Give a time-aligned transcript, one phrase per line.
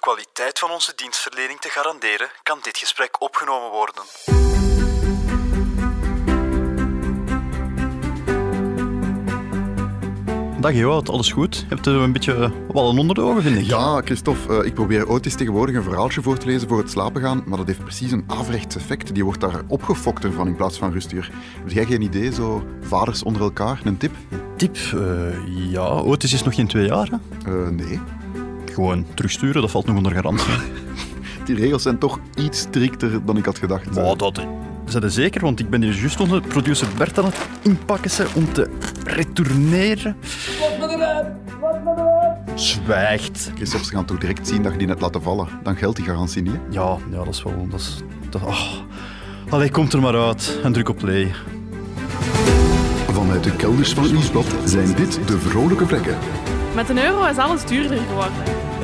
[0.00, 4.02] kwaliteit van onze dienstverlening te garanderen, kan dit gesprek opgenomen worden.
[10.60, 11.56] Dag Jout, alles goed?
[11.56, 13.64] Je hebt er een beetje wallen onder de ogen, vind ik.
[13.64, 17.22] Ja, Christophe, eh, ik probeer ooit tegenwoordig een verhaaltje voor te lezen voor het slapen
[17.22, 19.14] gaan, maar dat heeft precies een averechts effect.
[19.14, 21.30] Die wordt daar opgefokter van in plaats van rustiger.
[21.58, 24.14] Heb jij geen idee, zo vaders onder elkaar, een tip?
[24.56, 24.76] Tip?
[24.76, 27.08] eh, ja, Otis is nog geen twee jaar.
[27.10, 27.16] Hè?
[27.52, 28.00] Eh, nee.
[28.74, 30.52] Gewoon terugsturen, dat valt nog onder garantie.
[31.44, 33.94] Die regels zijn toch iets strikter dan ik had gedacht.
[33.94, 34.46] Maar dat
[34.84, 38.26] zijn er zeker, want ik ben hier juist onder producer Bert aan het inpakken ze,
[38.34, 38.70] om te
[39.04, 40.16] retourneren.
[42.54, 43.50] Zwijgt.
[43.54, 45.48] Christophe, ze gaan toch direct zien dat je die net laten vallen.
[45.62, 46.52] Dan geldt die garantie niet.
[46.52, 46.58] hè?
[46.70, 47.66] Ja, ja, dat is wel...
[47.70, 48.00] Dat is,
[48.30, 48.70] dat, oh.
[49.48, 51.32] Allee, komt er maar uit en druk op play.
[53.12, 56.16] Vanuit de kelders van het Nieuwsblad zijn dit de vrolijke vlekken.
[56.74, 58.32] Met een euro is alles duurder geworden.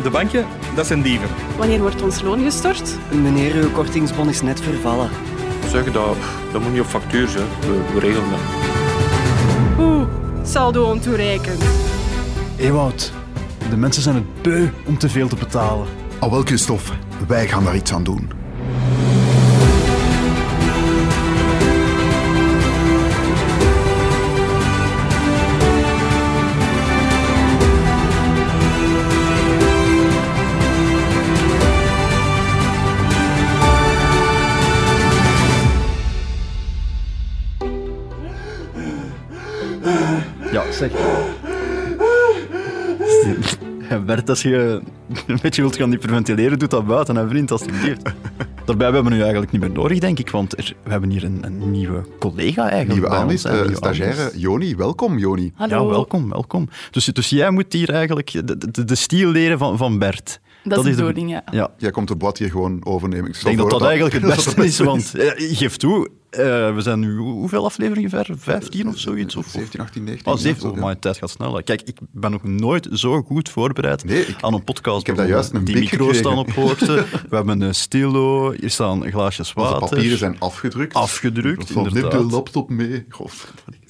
[0.03, 1.29] De banken, dat zijn dieven.
[1.57, 2.99] Wanneer wordt ons loon gestort?
[3.23, 5.11] Meneer, uw kortingsbon is net vervallen.
[5.69, 6.17] Zeg dat,
[6.53, 7.47] dat moet niet op factuur zijn.
[7.61, 8.39] We, we regelen dat.
[9.79, 10.07] Oeh,
[10.43, 11.65] saldo ontoereikend.
[12.57, 13.13] Ewout,
[13.71, 15.87] de mensen zijn het beu om te veel te betalen.
[16.19, 16.93] Al wel, Christophe,
[17.27, 18.31] wij gaan daar iets aan doen.
[40.77, 40.91] Zeg.
[44.07, 44.81] Bert, als je
[45.27, 48.03] een beetje wilt gaan hyperventileren, doe dat buiten, hè, vriend, alsjeblieft.
[48.65, 51.25] Daarbij hebben we nu eigenlijk niet meer nodig, denk ik, want er- we hebben hier
[51.25, 54.31] een, een nieuwe collega eigenlijk Nieuwe ons, hè, eh, stagiaire.
[54.35, 54.77] Joni.
[54.77, 55.53] Welkom, Joni.
[55.55, 55.85] Hallo.
[55.85, 56.69] Ja, welkom, welkom.
[56.91, 60.41] Dus, dus jij moet hier eigenlijk de, de, de stiel leren van, van Bert.
[60.65, 61.43] Dat, is de bedoeling, ja.
[61.51, 63.29] Ja, Jij komt de boad hier gewoon overnemen.
[63.31, 66.99] ik denk dat dat eigenlijk het beste is, want eh, geef toe, eh, we zijn
[67.01, 68.27] nu hoe- hoeveel afleveringen ver?
[68.39, 69.37] 15 of zoiets?
[69.37, 70.33] Of, 17, 18, 19.
[70.33, 70.63] Oh, zeven.
[70.63, 70.95] ja, Oh, zo, maar ja.
[70.95, 71.55] de tijd gaat snel.
[71.57, 71.63] hè.
[71.63, 75.01] Kijk, ik ben nog nooit zo goed voorbereid Nee, ik- aan een podcast.
[75.01, 76.95] ik heb daar juist een Die micro's staan op hoogte.
[77.31, 78.53] We hebben een stilo.
[78.53, 79.89] Hier staan glaasjes Onze water.
[79.89, 80.95] papieren zijn afgedrukt.
[80.95, 83.07] Afgedrukt, Dat de laptop mee.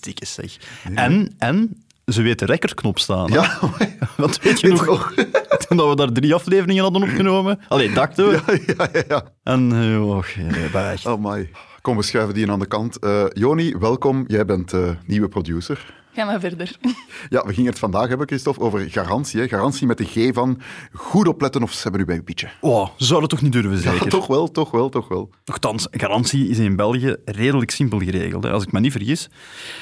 [0.00, 0.56] Dikke zeg.
[0.94, 3.30] En, en ze weet de recordknop staan.
[3.32, 3.34] hè.
[3.36, 3.58] Ja,
[4.16, 5.14] Want weet je nog,
[5.68, 7.58] toen dat we daar drie afleveringen hadden opgenomen?
[7.68, 8.62] Allee, dachten we.
[8.78, 9.24] ja, ja, ja.
[9.42, 11.06] En, och, eh, maar echt.
[11.06, 11.50] Oh my.
[11.86, 12.98] Kom, we schuiven die aan de kant.
[12.98, 14.24] Eh, Joni, welkom.
[14.26, 15.94] Jij bent eh, nieuwe producer.
[16.12, 16.76] Ga maar verder.
[17.28, 19.40] Ja, we gingen het vandaag hebben, Christophe, over garantie.
[19.40, 19.48] Hè.
[19.48, 20.60] Garantie met de G van
[20.92, 22.48] goed opletten of ze hebben u bij uw pietje.
[22.60, 24.08] Oh, ze zouden toch niet durven Ja, zeker?
[24.08, 25.30] toch wel, toch wel, toch wel.
[25.44, 28.42] Nochtans, garantie is in België redelijk simpel geregeld.
[28.44, 28.50] Hè.
[28.50, 29.28] Als ik me niet vergis,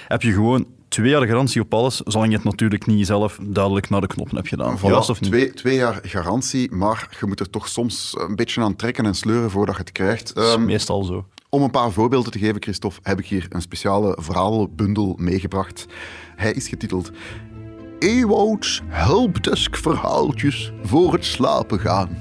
[0.09, 3.89] heb je gewoon twee jaar garantie op alles, zolang je het natuurlijk niet zelf duidelijk
[3.91, 4.79] naar de knoppen hebt gedaan.
[4.79, 5.31] Voilà, Juist of niet?
[5.31, 9.15] twee, twee jaar garantie, maar je moet er toch soms een beetje aan trekken en
[9.15, 10.35] sleuren voordat je het krijgt.
[10.35, 11.25] Dat is Ehm, meestal zo.
[11.55, 15.87] Om een paar voorbeelden te geven, Christophe, heb ik hier een speciale verhaalbundel meegebracht.
[16.37, 17.11] Hij is getiteld
[17.99, 22.19] Ewouds Helpdesk verhaaltjes voor het slapen gaan.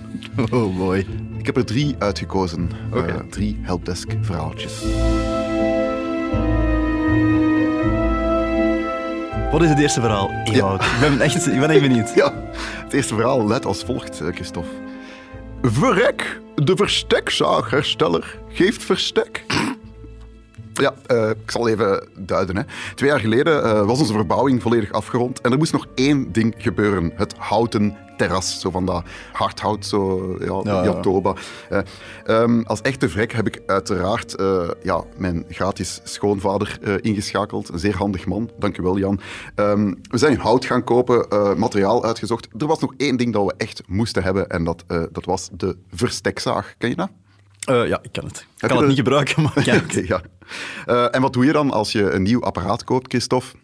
[0.51, 1.05] Oh boy.
[1.38, 2.69] Ik heb er drie uitgekozen.
[2.93, 4.81] eh, drie helpdesk verhaaltjes.
[9.51, 10.29] Wat is het eerste verhaal?
[10.43, 10.83] Ewout?
[10.83, 12.13] Ik ben echt ik ben echt benieuwd.
[12.23, 12.33] Ja,
[12.83, 14.69] het eerste verhaal luidt als volgt, eh, Christophe.
[15.61, 19.46] Verrek, de verstekzaaghersteller geeft verstek.
[20.74, 22.56] Ja, eh, ik zal even duiden.
[22.56, 22.64] Hè.
[22.96, 26.56] Twee jaar geleden eh, was onze verbouwing volledig afgerond en er moest nog één ding
[26.58, 27.12] gebeuren.
[27.16, 30.84] Het houten terras, zo van dat hardhout, zo, ja, Ja.
[30.84, 31.34] Jatoba.
[31.69, 31.79] Eh,
[32.25, 37.69] ehm, als echte vrek heb ik uiteraard eh, ja, mijn gratis schoonvader eh, ingeschakeld.
[37.69, 39.19] Een zeer handig man, dankjewel Jan.
[39.56, 41.28] Ehm, we zijn hout gaan kopen,
[41.59, 42.47] materiaal uitgezocht.
[42.57, 45.78] Er was nog één ding dat we echt moesten hebben en dat, dat was de
[45.91, 46.75] verstekzaag.
[46.78, 47.09] Ken je dat?
[47.88, 48.46] Ja, ik kan het.
[48.57, 50.22] Ik kan het niet gebruiken, maar ik ja.
[51.09, 53.57] En wat doe je dan als je een nieuw apparaat koopt, Christophe?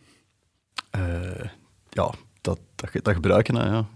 [1.89, 2.11] Ja,
[2.41, 3.87] dat, dat, dat gebruiken, ja.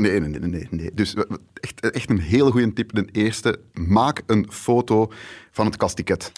[0.00, 0.90] Nee, nee, nee, nee.
[0.94, 1.22] Dus eh,
[1.60, 2.94] echt, echt een hele goede tip.
[2.94, 5.12] De eerste, maak een foto
[5.50, 6.32] van het kasttiket.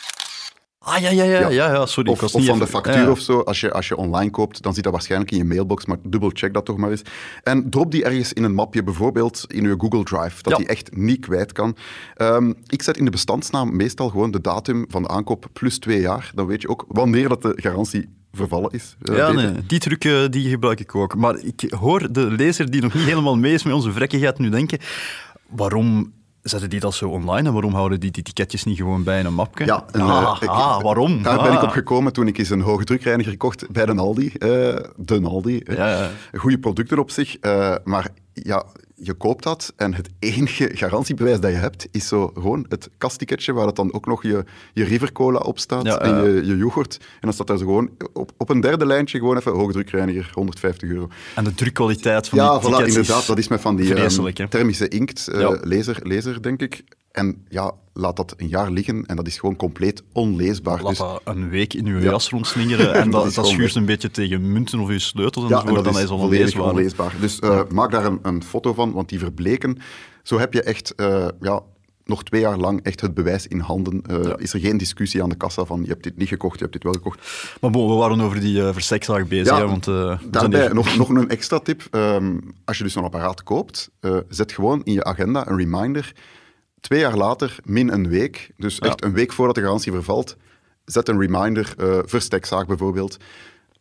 [0.83, 2.11] Ah, ja, ja, ja, ja, ja sorry.
[2.11, 3.11] Of, of van de factuur ja.
[3.11, 3.41] of zo.
[3.41, 6.55] Als je, als je online koopt, dan zit dat waarschijnlijk in je mailbox, maar dubbelcheck
[6.55, 7.03] dat toch maar eens.
[7.43, 10.59] En drop die ergens in een mapje, bijvoorbeeld in je Google Drive, dat Ja.
[10.59, 11.77] die echt niet kwijt kan.
[12.15, 16.01] Ehm, ik zet in de bestandsnaam meestal gewoon de datum van de aankoop plus twee
[16.01, 16.31] jaar.
[16.35, 18.97] Dan weet je ook wanneer dat de garantie vervallen is.
[19.03, 21.17] Eh, Ja, nee, die truc eh, die gebruik ik ook.
[21.17, 24.49] Maar ik hoor de lezer die nog niet helemaal mee is met onze vrekkigheid nu
[24.49, 24.79] denken,
[25.49, 26.12] waarom
[26.43, 29.35] zetten die dat zo online en waarom houden die die ticketjes niet gewoon bij een
[29.35, 29.65] mapje?
[29.65, 31.23] Ja, en, ah, eh, ik- ah, waarom?
[31.23, 31.62] Daar ben ik Ah.
[31.65, 34.32] op gekomen toen ik eens een hoge drukreiniger kocht bij de Aldi.
[34.97, 35.61] de Aldi.
[35.65, 36.11] Ja, ja.
[36.38, 37.37] Goede producten op zich,
[37.85, 38.65] maar ja,
[39.02, 43.52] je koopt dat en het enige garantiebewijs dat je hebt, is zo gewoon het kastticketje
[43.52, 46.56] waar dat dan ook nog je, je River Cola op staat Ja, en je, je
[46.56, 46.97] yoghurt.
[47.00, 50.88] En dan staat daar zo gewoon op, op een derde lijntje gewoon even hoogdrukreiniger, 150
[50.88, 51.08] euro.
[51.35, 53.26] En de drukkwaliteit van Ja, die voilà, tickets inderdaad.
[53.26, 56.85] Dat is met van die ehm, thermische inkt, eh, laser, laser, denk ik.
[57.12, 60.77] En ja, laat dat een jaar liggen en dat is gewoon compleet onleesbaar.
[60.83, 62.11] Laat Dus, dat een week in uw Ja.
[62.11, 65.75] jas rondslingeren en Dat dat, schuurt een beetje tegen munten of uw sleutels ja, en
[65.75, 66.69] dat dan is onleesbaar.
[66.71, 67.15] onleesbaar.
[67.21, 69.79] Dus eh, maak daar een, een foto van, want die verbleken.
[70.23, 71.61] Zo heb je echt eh, ja,
[72.05, 74.03] nog twee jaar lang echt het bewijs in handen.
[74.06, 76.61] Eh, Is er geen discussie aan de kassa van je hebt dit niet gekocht, je
[76.61, 77.49] hebt dit wel gekocht.
[77.61, 78.75] Maar bon, we waren over die uh,
[79.29, 79.85] bezig, Ja, hè, want
[80.31, 81.87] Daarbij hier- nog, nog een extra tip.
[81.91, 83.91] Ehm, als je dus zo'n apparaat koopt,
[84.29, 86.13] zet gewoon in je agenda een reminder.
[86.81, 90.37] Twee jaar later, min een week, dus echt een week voordat de garantie vervalt,
[90.85, 93.17] zet een reminder, eh verstekzaak bijvoorbeeld.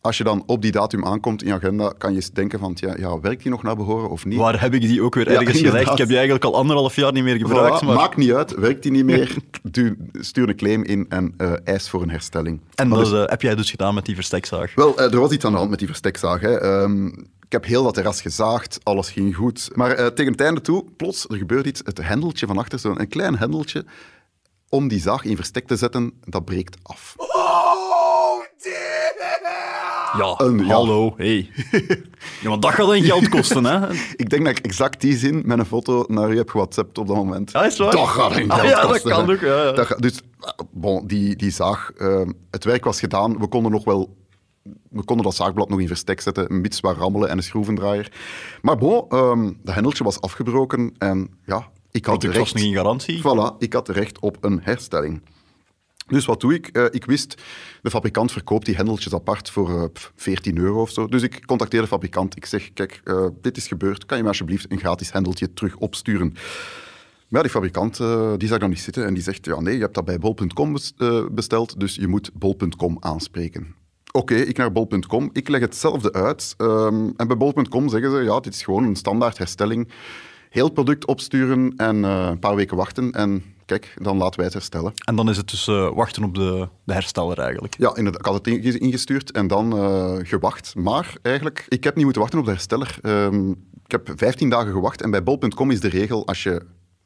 [0.02, 2.96] Als je dan op die datum aankomt in je agenda, kan je denken van, ja,
[2.98, 4.38] ja werkt die nog naar behoren of niet?
[4.38, 5.72] Waar heb ik die ook weer Ja, ergens inderdaad.
[5.72, 5.92] gelegd?
[5.92, 7.84] Ik heb die eigenlijk al anderhalf jaar niet meer gebruikt.
[7.84, 7.96] Voilà, maar...
[7.96, 9.36] Maakt niet uit, werkt die niet meer,
[10.14, 12.60] stuur een claim in en eh, eis voor een herstelling.
[12.76, 14.76] En dat dus- heb jij dus gedaan met die verstekzaag.
[14.76, 16.42] Wel, er was iets aan de hand met die verstekzaag.
[16.42, 16.60] Hè.
[16.60, 17.10] Ehm,
[17.50, 19.70] ik heb heel dat terras gezaagd, alles ging goed.
[19.76, 21.82] Maar eh, tegen het einde toe, plots, er gebeurt iets.
[21.84, 23.86] Het hendeltje van achter, zo'n een klein hendeltje,
[24.70, 27.16] om die zaag in verstek te zetten, dat breekt af.
[30.18, 30.74] Ja, Een- ja.
[30.74, 31.50] hallo, hey.
[32.42, 33.88] ja, maar dat gaat dan geld kosten, hè?
[34.24, 37.08] Ik denk dat ik exact die zin met een foto naar u heb gewhatsappt op
[37.08, 37.52] dat moment.
[37.52, 37.92] Ja, is waar?
[37.92, 39.32] Dat gaat een Ah, geld ja, dat kan hè.
[39.34, 39.72] ook, ja, ja.
[39.72, 43.40] Dat gaat- dus, eh, bon, die, die zaag, ehm, het werk was gedaan.
[43.40, 44.18] We konden nog wel...
[44.90, 48.12] We konden dat zaagblad nog in verstek zetten, mits wat rammelen en een schroevendraaier.
[48.62, 52.54] Maar bon, ehm dat hendeltje was afgebroken en ja, ik had product was recht...
[52.54, 53.20] nog in garantie.
[53.20, 55.22] Voilà, ik had recht op een herstelling.
[56.08, 56.68] Dus wat doe ik?
[56.68, 57.42] Eh, ik wist,
[57.82, 61.08] de fabrikant verkoopt die hendeltjes apart voor eh, pff, 14 euro of zo.
[61.08, 62.36] Dus ik contacteer de fabrikant.
[62.36, 64.06] Ik zeg, kijk, eh, dit is gebeurd.
[64.06, 66.34] Kan je me alsjeblieft een gratis hendeltje terug opsturen?
[67.30, 69.76] Maar ja, die fabrikant eh, die zag dan niet zitten en die zegt, ja nee,
[69.76, 73.76] je hebt dat bij bol.com bes- eh, besteld, dus je moet bol.com aanspreken.
[74.12, 76.54] Oké, ik naar bol.com, ik leg hetzelfde uit.
[76.58, 79.90] ehm, en bij bol.com zeggen ze, ja, dit is gewoon een standaard herstelling.
[80.50, 84.46] Heel het product opsturen en eh, een paar weken wachten en kijk, dan laten wij
[84.46, 84.94] het herstellen.
[85.06, 87.76] En dan is het dus eh, wachten op de, de hersteller eigenlijk.
[87.78, 88.20] Ja, inderdaad.
[88.22, 90.76] Ik had het inge- ingestuurd en dan eh, gewacht.
[90.76, 92.98] Maar eigenlijk, ik heb niet moeten wachten op de hersteller.
[93.02, 93.50] Ehm,
[93.86, 96.62] ik heb 15 dagen gewacht en bij bol.com is de regel, als je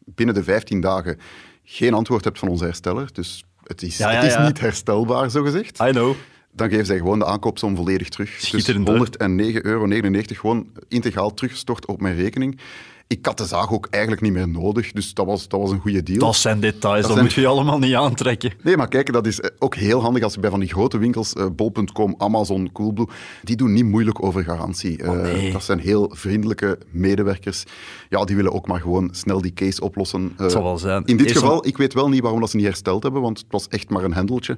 [0.06, 1.18] binnen de 15 dagen
[1.64, 5.32] geen antwoord hebt van onze hersteller, dus het is, Ja, ja, het is niet herstelbaar,
[5.32, 6.16] zogezegd, I know.
[6.56, 8.36] Dan geven zij gewoon de aankoopsom volledig terug.
[8.38, 8.98] Schitterend, hè?
[8.98, 9.88] dus 109,99 euro
[10.26, 12.60] gewoon integraal teruggestort op mijn rekening.
[13.08, 15.80] Ik had de zaag ook eigenlijk niet meer nodig, dus dat was, dat was een
[15.80, 16.20] goede deal.
[16.20, 18.52] Dat zijn details, dat, zijn- moet je allemaal niet aantrekken.
[18.62, 20.98] Nee, maar kijk, dat is eh, ook heel handig als je bij van die grote
[20.98, 23.08] winkels, eh, bol.com, Amazon, Coolblue,
[23.44, 24.98] die doen niet moeilijk over garantie.
[25.04, 25.52] Eh, Oh, nee.
[25.52, 27.64] Dat zijn heel vriendelijke medewerkers.
[28.10, 30.34] Ja, die willen ook maar gewoon snel die case oplossen.
[30.38, 31.04] Eh, zal wel zijn.
[31.06, 33.22] In dit Eerst geval, al- ik weet wel niet waarom dat ze niet hersteld hebben,
[33.22, 34.58] want het was echt maar een hendeltje.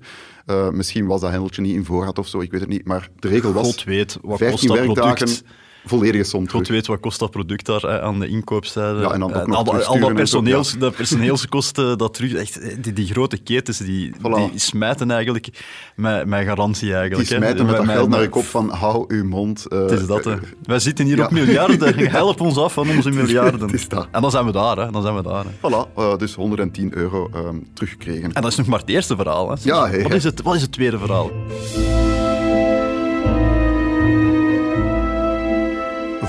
[0.71, 2.85] Misschien was dat hendeltje niet in voorraad of zo, ik weet het niet.
[2.87, 5.43] Maar de regel was God weet, wat kost 15 dat werkdagen, product?
[5.85, 8.99] Volledige som God weet wat kost dat product daar aan de inkoopzijde.
[8.99, 10.79] Ja, en dan ook Eh, nog al, dat- al terugsturen dat, en zo, personeels, ja.
[10.79, 14.19] dat personeelskosten, dat terug, echt, eh, die, die grote ketens, die, Voilà.
[14.51, 15.47] die smijten eigenlijk
[15.95, 17.27] met, met garantie eigenlijk.
[17.29, 17.43] Die hè.
[17.43, 19.65] smijten met dat geld naar je kop van hou uw mond.
[19.67, 20.35] eh, Het is dat, hè.
[20.63, 21.23] Wij zitten hier ja.
[21.25, 21.97] op miljarden.
[22.09, 23.59] Help ons af van onze miljarden.
[23.61, 24.07] Het is dat.
[24.11, 24.91] En dan zijn we daar, hè.
[24.91, 25.43] Dan zijn we daar.
[25.45, 25.51] Hè.
[25.85, 28.33] Voilà, dus 110 euro ehm, teruggekregen.
[28.33, 29.49] En dat is nog maar het eerste verhaal.
[29.49, 29.55] Hè.
[29.61, 31.31] Ja, wat, is het, wat is het tweede verhaal?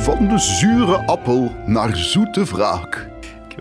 [0.06, 3.08] Van de zure appel naar zoete wraak.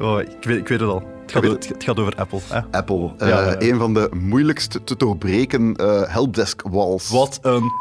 [0.02, 1.04] Oh, ik, weet, ik weet het al.
[1.22, 2.40] Het gaat, over, het gaat over Apple.
[2.48, 2.60] Hè.
[2.72, 3.56] Apple, Ja, ja, ja.
[3.56, 7.10] eh, een van de moeilijkst te doorbreken eh, helpdesk walls.
[7.10, 7.72] Wat een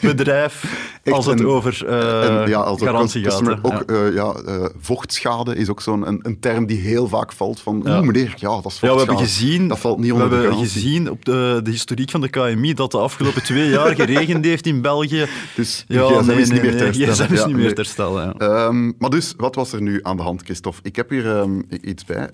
[0.00, 0.64] bedrijf
[1.02, 3.30] Echt als het een- over En ja, als garantie gaat.
[3.30, 3.58] customer-.
[3.62, 7.60] Ook eh, ja, eh, vochtschade is ook zo'n een, een term die heel vaak valt.
[7.60, 7.96] Van, Ja.
[7.96, 8.92] oeh meneer, ja, dat is Ja, vochtschade.
[8.92, 12.10] we hebben gezien, Dat valt niet we onder de hebben gezien op de, de historiek
[12.10, 15.26] van de KMI dat de afgelopen twee jaar geregend heeft in België.
[15.56, 17.34] Dus Ja, nee, is niet nee, meer te herstellen.
[17.36, 17.74] Ja, niet meer nee.
[17.74, 18.34] te herstellen.
[18.38, 18.46] Ja.
[18.66, 20.80] Ehm, maar dus, wat was er nu aan de hand, Christophe?
[20.82, 22.30] Ik heb hier ehm, iets bij.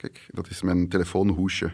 [0.00, 1.72] Kijk, dat is mijn telefoonhoesje.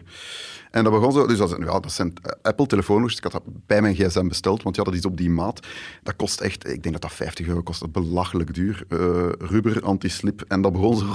[0.71, 3.17] En dat begon zo, dus dat, ja, dat zijn eh, Apple-telefoonhoesjes.
[3.17, 5.67] Ik had dat bij mijn gsm besteld, want ja, dat is op die maat.
[6.03, 8.85] Dat kost echt, ik denk dat dat 50 euro kost, dat belachelijk duur.
[8.89, 8.97] Eh
[9.39, 10.41] rubber, anti-slip.
[10.47, 11.05] En dat begon zo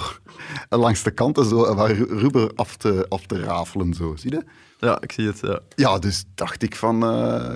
[0.79, 4.17] langs de kanten zo, waar ru- rubber af te, af te rafelen, zo.
[4.17, 4.45] Zie je?
[4.79, 5.41] ja, ik zie het.
[5.41, 5.61] Ja.
[5.75, 7.03] Ja, dus dacht ik van,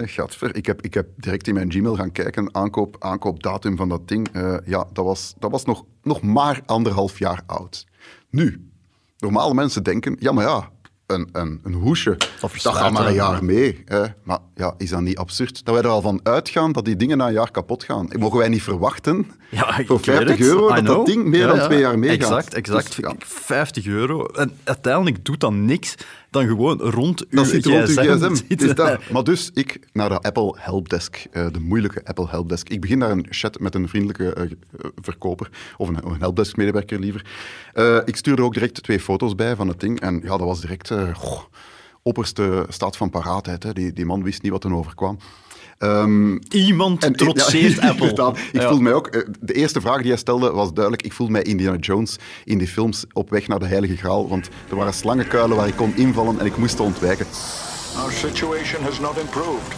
[0.08, 0.56] gadver.
[0.56, 4.28] Ik heb, ik heb direct in mijn Gmail gaan kijken, aankoop, aankoopdatum van dat ding.
[4.64, 7.86] Ja, dat was, dat was nog, nog maar anderhalf jaar oud.
[8.30, 8.70] Nu,
[9.18, 10.70] normale mensen denken, ja, maar ja,
[11.06, 13.82] een, een, een hoesje, dat, gaat maar een jaar mee.
[13.85, 14.04] Hè.
[14.23, 15.64] Maar ja, is dat niet absurd?
[15.64, 18.08] Dat wij er al van uitgaan dat die dingen na een jaar kapot gaan.
[18.18, 20.46] Mogen wij niet verwachten Ja, voor weet 50 het.
[20.46, 21.64] euro dat dat ding meer Ja, dan ja.
[21.64, 22.20] twee jaar meegaat?
[22.20, 22.87] Exact, exact.
[22.87, 23.14] Dus, ja.
[23.18, 24.26] 50 euro.
[24.26, 25.94] En uiteindelijk doet dat niks
[26.37, 28.35] dan gewoon rond uw Dat zit rond uw gsm.
[28.64, 29.11] Is dat.
[29.11, 32.69] Maar dus, ik naar de Apple Helpdesk, eh, de moeilijke Apple Helpdesk.
[32.69, 34.50] Ik begin daar een chat met een vriendelijke eh, eh,
[34.95, 37.25] verkoper, of een, een Helpdesk-medewerker liever.
[38.05, 40.00] Ik stuurde ook direct twee foto's bij van het ding.
[40.00, 41.43] En ja, dat was direct goh,
[42.02, 43.62] opperste staat van paraatheid.
[43.62, 43.73] Hè.
[43.73, 45.19] Die, die man wist niet wat er overkwam.
[45.78, 48.09] Ehm, Iemand en- trotseert ja, Apple.
[48.09, 48.38] inderdaad.
[48.38, 48.68] Ik Ja.
[48.68, 49.06] voel mij ook...
[49.06, 51.02] eh, De eerste vraag die hij stelde was duidelijk.
[51.04, 54.28] Ik voel mij Indiana Jones in die films op weg naar de Heilige Graal.
[54.28, 57.26] Want er waren slangenkuilen waar ik kon invallen en ik moest ontwijken.
[57.97, 59.76] Our situation has not improved.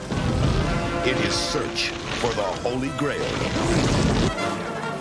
[1.05, 3.21] In his search for the Holy Grail.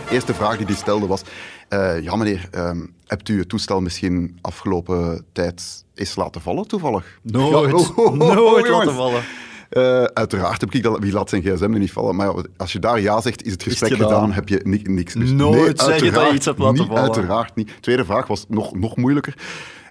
[0.08, 1.22] De eerste vraag die hij stelde was...
[1.70, 2.77] eh, ja, meneer, ehm,
[3.08, 7.20] hebt u het toestel misschien afgelopen tijd eens laten vallen, toevallig?
[7.22, 8.70] Nooit, Ja, oh, oh, oh, nooit jongens.
[8.70, 9.22] laten vallen.
[9.69, 11.00] Eh, uiteraard heb ik dat...
[11.00, 12.15] Wie laat zijn gsm nu niet vallen?
[12.15, 14.07] Maar ja, als je daar ja zegt, is het gesprek gedaan.
[14.09, 14.31] gedaan.
[14.31, 15.13] Heb je ni- niks.
[15.15, 17.01] Nooit zeg je dat je iets hebt laten niet, vallen.
[17.03, 17.71] Uiteraard niet.
[17.81, 19.33] Tweede vraag was nog, nog moeilijker.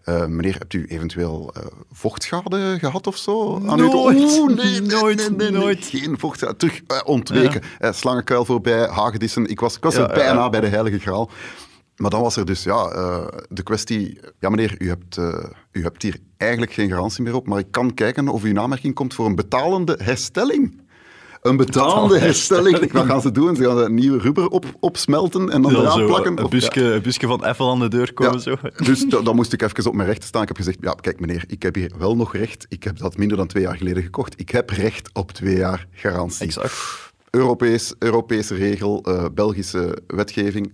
[0.05, 1.53] Eh, meneer, hebt u eventueel
[1.93, 3.55] vochtschade gehad of zo?
[3.67, 3.95] aan Nooit.
[3.95, 5.61] Oeh, nee, Nooit, nee, nee, nee.
[5.61, 5.85] nooit.
[5.85, 6.57] Geen vochtschade.
[6.57, 7.61] Terug ontweken.
[7.79, 9.47] Eh, slangenkuil voorbij, hagedissen.
[9.47, 10.49] Ik was, ik was Ja, er bijna ja.
[10.51, 11.31] bij de Heilige Graal.
[11.97, 14.21] Maar dan was er dus ja, eh, de kwestie...
[14.41, 17.71] Ja, meneer, u hebt, eh, u hebt hier eigenlijk geen garantie meer op, maar ik
[17.71, 20.85] kan kijken of u in aanmerking komt voor een betalende herstelling.
[21.43, 22.93] Een betalende herstelling.
[22.93, 23.57] Wat gaan ze doen?
[23.57, 26.39] Ze gaan er nieuwe rubber op, opsmelten en dan Ja, eraan zo, plakken.
[26.39, 28.33] een, busje, een busje van Apple aan de deur komen.
[28.35, 28.39] ja.
[28.41, 28.57] Zo.
[28.85, 30.43] Dus da- dan moest ik even op mijn rechten staan.
[30.43, 32.67] Ik heb gezegd, ja, kijk meneer, ik heb hier wel nog recht.
[32.69, 34.41] Ik heb dat minder dan twee jaar geleden gekocht.
[34.41, 36.47] Ik heb recht op twee jaar garantie.
[36.47, 36.75] Exact.
[37.31, 40.73] Europees, Europese regel, eh, Belgische wetgeving.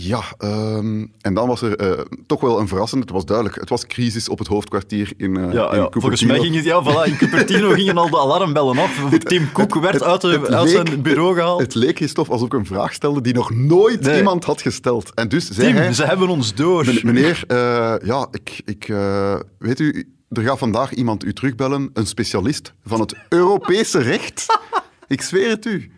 [0.00, 3.02] Ja, ehm, en dan was er eh, toch wel een verrassend.
[3.02, 5.86] Het was duidelijk, het was crisis op het hoofdkwartier in, eh Ja, in ja.
[5.90, 9.00] Volgens mij ging het, ja, voilà, in Cupertino gingen al de alarmbellen af.
[9.18, 11.60] Tim Cook werd uit, de, Het uit leek- zijn bureau gehaald.
[11.60, 14.16] Het leek, Christophe, alsof ik een vraag stelde die nog nooit Nee.
[14.18, 15.14] iemand had gesteld.
[15.14, 15.92] En dus zei Tim, hij...
[15.92, 16.84] ze hebben ons door.
[16.84, 18.92] Men- Meneer, eh, ja, ik, ik
[19.58, 24.46] weet u, er gaat vandaag iemand u terugbellen, een specialist van het Europese recht.
[25.06, 25.90] Ik zweer het u.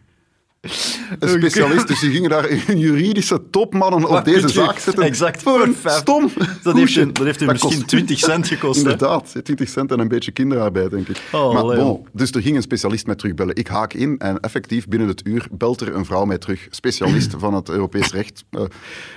[1.19, 5.02] Een specialist, dus die gingen daar hun juridische topmannen op deze je- zaak zetten.
[5.02, 7.00] exact, Voor een stom Dat heeft, hoesje.
[7.00, 8.83] u- dat heeft u Dat misschien kost- 20 cent gekost.
[8.83, 8.90] hè?
[8.90, 11.23] Inderdaad, 20 cent en een beetje kinderarbeid, denk ik.
[11.33, 13.55] Oh, maar bon, dus er ging een specialist mij terugbellen.
[13.57, 16.67] Ik haak in en effectief binnen het uur belt er een vrouw mij terug.
[16.71, 18.45] Specialist van het Europees recht.
[18.50, 18.62] Eh,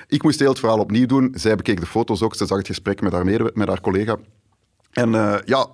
[0.07, 1.33] ik moest heel het verhaal opnieuw doen.
[1.37, 2.35] Zij bekeek de foto's ook.
[2.35, 4.17] Ze zag het gesprek met haar, mede- met haar collega.
[4.91, 5.67] En eh, ja,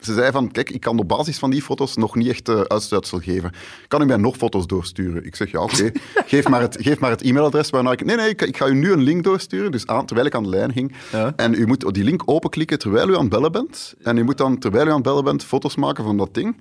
[0.00, 2.60] ze zei van, kijk, ik kan op basis van die foto's nog niet echt eh,
[2.60, 3.52] uitstuitsel geven.
[3.88, 5.26] Kan u mij nog foto's doorsturen?
[5.26, 5.92] Ik zeg, ja, oké.
[6.26, 8.04] geef maar het, geef maar het e-mailadres waarna ik...
[8.04, 10.42] Nee, nee, ik, ik ga u nu een link doorsturen, dus aan, terwijl ik aan
[10.42, 10.94] de lijn hing.
[11.12, 11.32] Ja.
[11.36, 13.94] En u moet die link openklikken terwijl u aan het bellen bent.
[14.02, 16.56] En u moet dan, terwijl u aan het bellen bent, foto's maken van dat ding.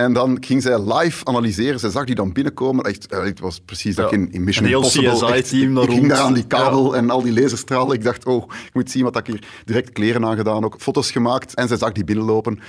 [0.00, 1.80] En dan ging zij live analyseren.
[1.80, 2.84] Zij zag die dan binnenkomen.
[2.84, 5.40] Echt, eh, het was precies dat ik in, in Mission Impossible...
[5.40, 7.94] CSI-team daar Ik ging daar aan die kabel en al die laserstralen.
[7.94, 9.44] Ik dacht, oh, ik moet zien wat ik hier...
[9.64, 11.54] Direct kleren aangedaan, ook foto's gemaakt.
[11.54, 12.60] En zij zag die binnenlopen.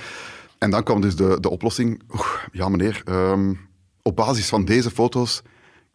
[0.58, 2.02] En dan kwam dus de, de oplossing.
[2.14, 3.52] Oeh, ja, meneer, ehm,
[4.02, 5.42] op basis van deze foto's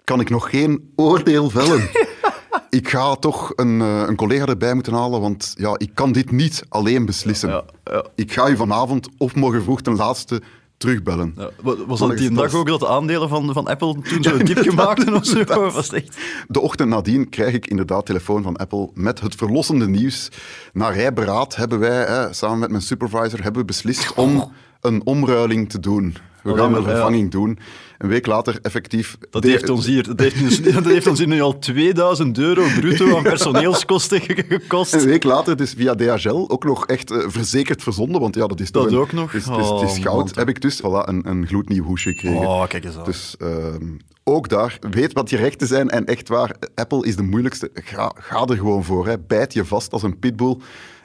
[0.04, 1.90] kan ik nog geen oordeel vellen.
[2.70, 6.32] ik ga toch een, eh, een collega erbij moeten halen, want ja, ik kan dit
[6.32, 7.50] niet alleen beslissen.
[7.50, 8.06] Ja, ja.
[8.16, 10.42] Ik ga u vanavond of morgen vroeg ten laatste
[10.78, 11.34] terugbellen.
[11.38, 11.50] Ja,
[11.88, 15.12] was dat die dag ook dat de aandelen van, van Apple toen zo diep gemaakt
[15.12, 15.72] of zo?
[15.72, 16.18] Was echt...
[16.48, 20.30] De ochtend nadien krijg ik inderdaad telefoon van Apple met het verlossende nieuws.
[20.74, 25.70] Na rijberaad hebben wij, hè, samen met mijn supervisor, hebben we beslist om een omruiling
[25.70, 26.16] te doen.
[26.54, 27.60] We gaan een vervanging doen.
[27.98, 29.18] Een week later effectief...
[29.30, 32.38] Dat de- heeft ons hier, dat heeft, ons- dat heeft ons hier nu al 2000
[32.38, 34.94] euro bruto aan personeelskosten ge- gekost.
[34.94, 38.60] Een week later, dus via DHL, ook nog echt eh, verzekerd verzonden, want ja, dat
[38.60, 39.32] is toch Dat een- ook nog?
[39.32, 40.06] Het is, Oh, goud.
[40.06, 40.30] man.
[40.34, 42.48] Heb ik dus voilà, een, een gloednieuw hoesje gekregen.
[42.48, 43.04] Oh, kijk eens aan.
[43.06, 43.86] Dus ehm,
[44.24, 45.90] ook daar, weet wat je rechten zijn.
[45.90, 47.70] En echt waar, Apple is de moeilijkste.
[47.74, 49.08] Ga, ga er gewoon voor.
[49.08, 49.20] Hè.
[49.20, 50.58] Bijt je vast als een pitbull.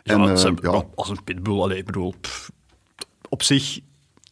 [0.03, 2.51] ja, en, ze eh, ja, als een pitbull, allee, ik bedoel, pff,
[3.29, 3.81] op zich,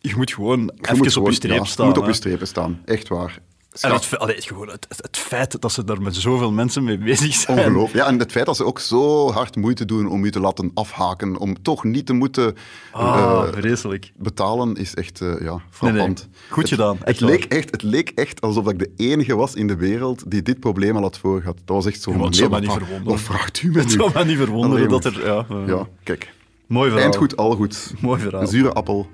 [0.01, 1.87] je moet gewoon je even moet op je streep ja, staan.
[1.87, 3.39] Je moet op je strepen staan, echt waar.
[3.81, 6.85] En het, allee, het gewoon het, het, het feit dat ze daar met zoveel mensen
[6.85, 7.59] mee bezig zijn.
[7.59, 7.95] Ongelooflijk.
[8.05, 10.71] Ja, en het feit dat ze ook zo hard moeite doen om je te laten
[10.75, 12.57] afhaken, om toch niet te moeten
[12.93, 14.13] Ah, vreselijk.
[14.17, 15.61] betalen, is echt eh, ja, Nee, nee.
[15.71, 16.29] frappant.
[16.49, 19.55] Goed Het- gedaan, Het echt leek, echt, het leek echt alsof ik de enige was
[19.55, 21.57] in de wereld die dit probleem al had voorgehad.
[21.65, 22.11] Dat was echt zo.
[22.13, 23.05] Ja, het zou mij niet verwonderen.
[23.05, 25.27] Wat vraagt u me Het zou mij niet verwonderen Allee, dat er...
[25.27, 26.33] Ja, eh, Ja, kijk.
[26.67, 27.05] Mooi verhaal.
[27.05, 27.93] Eind goed, al goed.
[28.01, 28.41] Mooi verhaal.
[28.41, 29.09] Een zure appel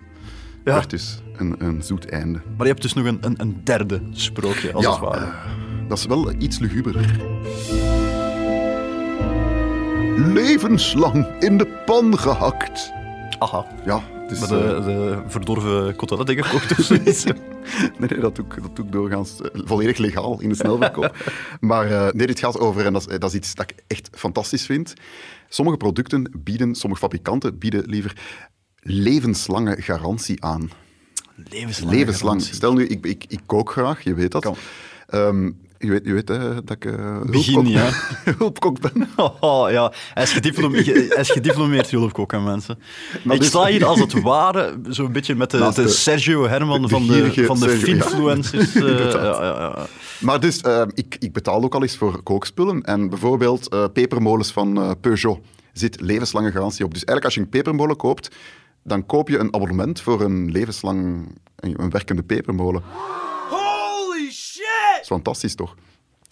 [0.66, 0.72] Ja.
[0.72, 2.38] werd dus een, een zoet einde.
[2.56, 5.24] Maar je hebt dus nog een, een, een derde sprookje, als het ja, ware.
[5.24, 7.20] eh, dat is wel iets luguberder.
[10.16, 12.92] levenslang in de pan gehakt.
[13.38, 13.66] Aha.
[13.84, 17.24] Ja, dus, Met eh, de, de verdorven koteletten gekookt of zoiets.
[17.98, 21.16] nee, nee, dat doe, ik, dat doe ik doorgaans eh, volledig legaal in de snelverkoop.
[21.60, 24.08] maar eh, nee, dit gaat over, en dat is, dat is iets dat ik echt
[24.12, 24.94] fantastisch vind.
[25.48, 28.16] Sommige producten bieden, sommige fabrikanten bieden liever
[28.86, 30.70] levenslange garantie aan.
[31.50, 31.92] Levenslang.
[31.92, 32.42] Levenslang.
[32.42, 34.56] Stel nu, ik, ik, ik kook graag, je weet dat.
[35.06, 37.90] Ehm, je weet, je weet eh, dat ik eh, Begin, hulpkok, ja.
[38.38, 39.08] hulpkok ben.
[39.40, 42.78] Oh, ja, hij is, gediplome- hij is gediplomeerd hulpkok aan mensen.
[43.24, 46.88] Maar ik dus- sta hier als het ware zo'n beetje met de, Sergio Herman de
[46.88, 48.02] van de, van de Sergio, ja.
[48.02, 48.74] finfluencers.
[48.74, 49.86] eh, ja, ja.
[50.20, 50.60] Maar dus,
[50.94, 52.82] ik, ik betaal ook al eens voor kookspullen.
[52.82, 55.38] En bijvoorbeeld pepermolens van Peugeot
[55.72, 56.90] zit levenslange garantie op.
[56.94, 58.28] Dus eigenlijk als je een pepermolen koopt,
[58.86, 62.82] dan koop je een abonnement voor een levenslang een, werkende pepermolen.
[63.50, 64.64] Holy shit!
[64.92, 65.74] Dat is fantastisch, toch?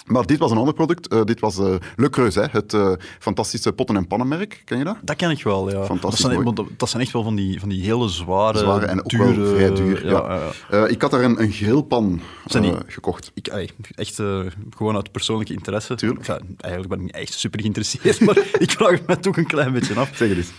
[0.04, 1.08] Maar dit was een ander product.
[1.08, 4.62] Eh, dit was eh Le Creuset, het eh, fantastische potten- en pannenmerk.
[4.64, 4.96] Ken je dat?
[5.02, 5.84] Dat ken ik wel, ja.
[5.84, 6.68] Fantastisch dat zijn, mooi.
[6.76, 9.40] dat, zijn echt wel van die, van die hele zware, Zware en ook dure...
[9.40, 10.06] wel vrij duur.
[10.06, 10.10] Ja.
[10.10, 10.84] Ja, ja, ja.
[10.84, 13.30] Eh, ik had daar een, een grillpan Zijn eh, die- gekocht.
[13.34, 13.48] Ik,
[13.94, 14.40] echt eh,
[14.76, 15.94] gewoon uit persoonlijke interesse.
[15.94, 16.26] Tuurlijk.
[16.26, 19.46] Ja, eigenlijk ben ik niet echt super geïnteresseerd, maar ik vraag het me toch een
[19.46, 20.10] klein beetje af.
[20.14, 20.52] Zeg het eens.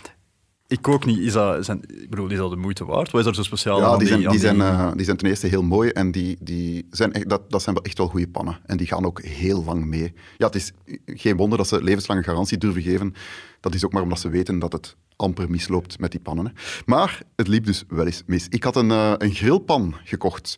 [0.68, 1.20] Ik ook niet.
[1.20, 3.12] Is dat, zijn, ik bedoel, is dat de moeite waard?
[3.12, 5.18] Wat is er zo speciaal Ja, aan die zijn, aan die, zijn, eh, die zijn
[5.18, 8.08] ten eerste heel mooi en die, die zijn echt, dat, dat zijn wel echt wel
[8.08, 8.60] goede pannen.
[8.66, 10.14] En die gaan ook heel lang mee.
[10.38, 10.72] Ja, het is
[11.06, 13.14] geen wonder dat ze levenslange garantie durven geven.
[13.60, 16.46] Dat is ook maar omdat ze weten dat het amper misloopt met die pannen.
[16.46, 16.52] Hè.
[16.86, 18.48] Maar het liep dus wel eens mis.
[18.50, 20.58] Ik had een, eh, een grillpan gekocht.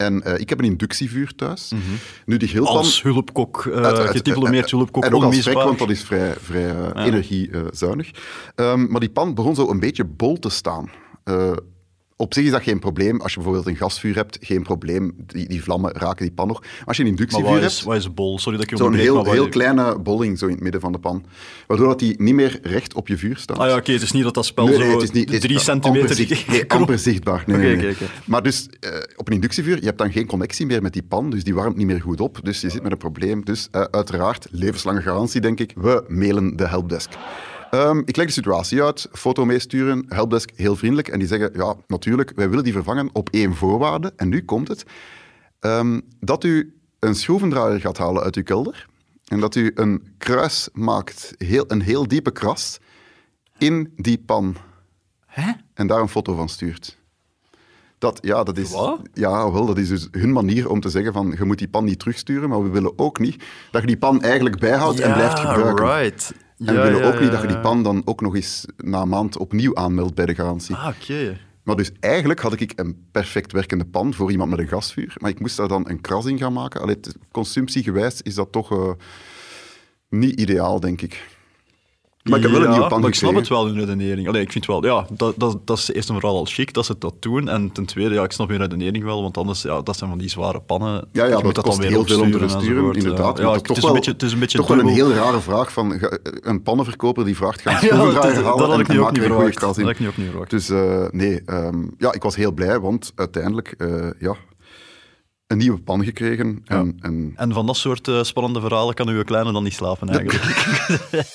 [0.00, 1.72] En eh, ik heb een inductievuur thuis.
[2.26, 2.60] Nu, die.
[2.60, 6.34] Als hulpkok, eh Uit- uit- gediplomeerd hulpkok, En ook als vrek, want dat is vrij,
[6.40, 8.10] vrij eh, energiezuinig.
[8.54, 10.90] Ehm, maar die pan begon zo een beetje bol te staan.
[12.20, 13.20] Op zich is dat geen probleem.
[13.20, 15.14] Als je bijvoorbeeld een gasvuur hebt, geen probleem.
[15.26, 16.60] Die, die vlammen raken die pan nog.
[16.60, 17.96] Maar als je een Maar inductievuur wat hebt...
[17.98, 18.38] is, is bol?
[18.38, 20.92] Sorry dat ik je Zo'n heel, maar heel kleine bolling zo in het midden van
[20.92, 21.24] de pan.
[21.66, 23.58] Waardoor dat die niet meer recht op je vuur staat.
[23.58, 25.24] Ah ja, oké, het is niet dat dat spel Nee, zo nee, het is niet,
[25.24, 26.14] het is drie amper centimeter...
[26.14, 27.44] zicht- nee, amper zichtbaar.
[27.46, 27.96] Nee.
[28.24, 31.30] Maar dus eh, op een inductievuur, je hebt dan geen connectie meer met die pan,
[31.30, 32.38] dus die warmt niet meer goed op.
[32.42, 33.44] Dus je zit met een probleem.
[33.44, 35.72] Dus eh, uiteraard, levenslange garantie, denk ik.
[35.76, 37.10] We mailen de helpdesk.
[37.70, 41.08] Ehm, ik leg de situatie uit, foto meesturen, helpdesk heel vriendelijk.
[41.08, 44.12] En die zeggen, ja, natuurlijk, wij willen die vervangen op één voorwaarde.
[44.16, 44.84] En nu komt het.
[45.60, 48.86] Ehm, dat u een schroevendraaier gaat halen uit uw kelder.
[49.26, 52.78] En dat u een kruis maakt, heel, een heel diepe kras,
[53.58, 54.56] in die pan.
[55.74, 56.98] En daar een foto van stuurt.
[57.98, 59.00] Dat, ja, dat is, Wat?
[59.12, 61.84] ja, wel, dat is dus hun manier om te zeggen van je moet die pan
[61.84, 65.38] niet terugsturen, maar we willen ook niet dat je die pan eigenlijk bijhoudt en blijft
[65.38, 65.86] gebruiken.
[65.86, 66.32] right.
[66.64, 69.08] En we willen ook niet dat je die pan dan ook nog eens na een
[69.08, 70.76] maand opnieuw aanmeldt bij de garantie.
[70.76, 71.38] Ah, oké.
[71.62, 75.30] Maar dus eigenlijk had ik een perfect werkende pan voor iemand met een gasvuur, maar
[75.30, 76.80] ik moest daar dan een kras in gaan maken.
[76.80, 78.90] Allee, consumptiegewijs is dat toch eh,
[80.08, 81.28] niet ideaal, denk ik.
[82.22, 84.28] Maar ik heb wel een pan maar ik snap het wel, hun redenering.
[84.28, 86.86] Allee, ik vind wel, ja, dat, dat, dat is eerst en vooral al chic dat
[86.86, 87.48] ze dat doen.
[87.48, 90.18] En ten tweede, ja, ik snap hun redenering wel, want anders, ja, dat zijn van
[90.18, 91.08] die zware pannen.
[91.12, 93.38] Ja, ja Je moet dat kost dan weer heel veel om te versturen, inderdaad.
[93.38, 94.78] Ja, Maar ja, dat het, is wel- een beetje, het is een beetje toch wel
[94.78, 95.98] een heel rare vraag van
[96.40, 99.76] een pannenverkoper die vraagt gaan Ja, dat, halen dat had ik en ook niet kras
[99.76, 100.50] Dat had ik niet verwacht.
[100.50, 104.36] Dus eh, nee, ehm, ja, ik was heel blij, want uiteindelijk, eh, ja,
[105.50, 106.62] een nieuwe pan gekregen.
[106.66, 110.08] En, en En van dat soort eh, spannende verhalen kan uw kleine dan niet slapen,
[110.08, 110.66] eigenlijk.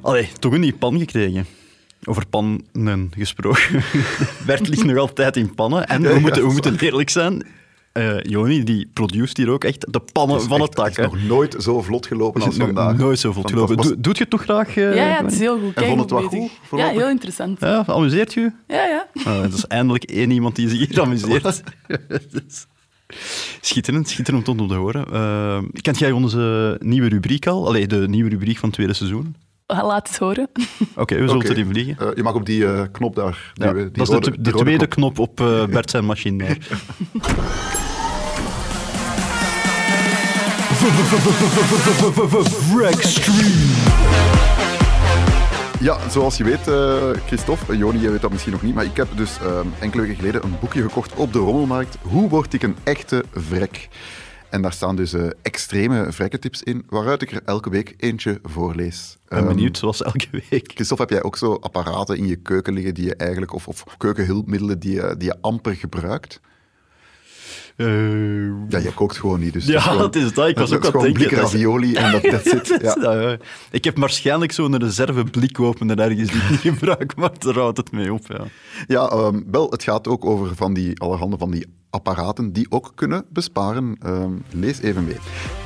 [0.00, 1.46] Allee, toch een nieuwe pan gekregen.
[2.04, 3.82] Over pannen gesproken.
[4.46, 5.86] Bert ligt nog altijd in pannen.
[5.86, 7.46] En Ja, we, ja, moeten, we moeten eerlijk zijn,
[7.96, 10.86] eh Joni, die produceert hier ook echt de pannen van het tak.
[10.86, 12.96] Het is nog nooit zo vlot gelopen als Het vandaag.
[12.96, 13.76] nooit zo vlot gelopen.
[13.76, 14.76] Doe, doet je het toch graag?
[14.76, 15.74] eh, Ja, ja, het is heel goed.
[15.74, 17.60] Kijk, vond het wel goed, Ja, heel interessant.
[17.60, 18.52] Ja, amuseert je?
[18.68, 19.06] Ja, ja.
[19.24, 21.62] Ah, dat is eindelijk één iemand die zich hier amuseert.
[23.60, 25.06] Schitterend, schitterend om te horen.
[25.12, 27.66] Eh, kent jij onze nieuwe rubriek al?
[27.66, 29.36] Allee, de nieuwe rubriek van het tweede seizoen?
[29.66, 30.48] Laat het horen.
[30.96, 31.48] Oké, we zullen Oké.
[31.50, 31.98] erin vliegen.
[31.98, 33.52] Eh, je mag op die eh, knop daar.
[33.54, 35.14] Die, Ja, we- die dat is de, tweede knop.
[35.14, 36.44] knop op eh, Bert zijn machine.
[36.44, 36.58] daar.
[45.80, 48.96] Ja, zoals je weet, eh, Christophe, Joni, jij weet dat misschien nog niet, maar ik
[48.96, 51.96] heb dus eh, enkele weken geleden een boekje gekocht op de rommelmarkt.
[52.02, 53.88] Hoe word ik een echte vrek?
[54.50, 59.16] En daar staan dus eh, extreme vrekkentips in, waaruit ik er elke week eentje voorlees.
[59.22, 60.70] Ik ben Ehm, benieuwd, zoals elke week.
[60.74, 63.84] Christophe, heb jij ook zo apparaten in je keuken liggen die je eigenlijk, of, of
[63.98, 66.40] keukenhulpmiddelen die je, die je amper gebruikt?
[67.76, 67.86] Eh,
[68.68, 70.48] Ja, jij kookt gewoon niet, dus Ja, dat is gewoon- dat is dat.
[70.48, 71.20] Ik was dat ook aan het denken.
[71.28, 72.78] blik dat ravioli en dat that's it.
[72.82, 72.96] Ja.
[73.00, 73.36] Ja, ja.
[73.70, 77.92] Ik heb waarschijnlijk zo'n reserve blikopener ergens die ik niet gebruik, maar daar houdt het
[77.92, 78.26] mee op.
[78.26, 78.44] Ja.
[78.86, 82.92] Ja, ehm, wel, het gaat ook over van die allerhande van die apparaten die ook
[82.94, 83.96] kunnen besparen.
[84.02, 85.16] Ehm, lees even mee.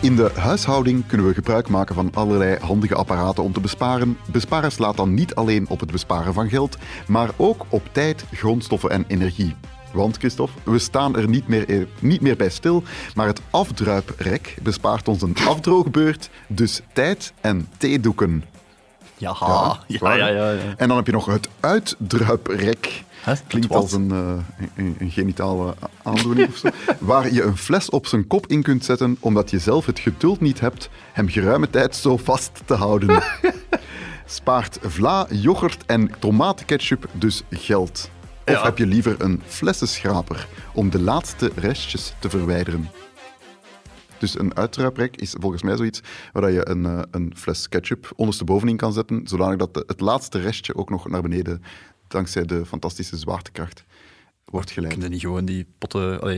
[0.00, 4.18] In de huishouding kunnen we gebruik maken van allerlei handige apparaten om te besparen.
[4.32, 8.90] Besparen slaat dan niet alleen op het besparen van geld, maar ook op tijd, grondstoffen
[8.90, 9.54] en energie.
[9.92, 12.82] Want, Christophe, we staan er niet meer, niet meer bij stil,
[13.14, 18.44] maar het afdruiprek bespaart ons een afdroogbeurt, dus tijd en theedoeken.
[19.16, 20.18] Ja, Ja, ja, klaar.
[20.18, 20.74] ja, ja, ja.
[20.76, 23.04] En dan heb je nog het uitdruiprek.
[23.46, 24.32] Klinkt als een, eh,
[24.76, 26.68] een, een genitale aandoening of zo.
[26.98, 30.40] Waar je een fles op zijn kop in kunt zetten, omdat je zelf het geduld
[30.40, 33.22] niet hebt hem geruime tijd zo vast te houden.
[34.26, 38.10] Spaart vla, yoghurt en tomatenketchup dus geld.
[38.46, 38.62] Of Ja.
[38.62, 42.88] heb je liever een flessenschraper om de laatste restjes te verwijderen?
[44.18, 46.00] Dus een uitruiprek is volgens mij zoiets
[46.32, 50.38] waar je een, eh, een fles ketchup onderstebovenin kan zetten, zodanig dat de- het laatste
[50.40, 51.62] restje ook nog naar beneden,
[52.10, 53.84] dankzij de fantastische zwaartekracht,
[54.44, 54.92] wordt geleid.
[54.92, 56.20] Kun je niet gewoon die potten...
[56.20, 56.36] Allee,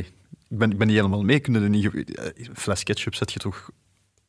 [0.48, 1.40] ik, ben, ik ben niet helemaal mee.
[1.40, 1.88] Kun je er niet...
[1.90, 3.70] ge- eh, Een fles ketchup zet je toch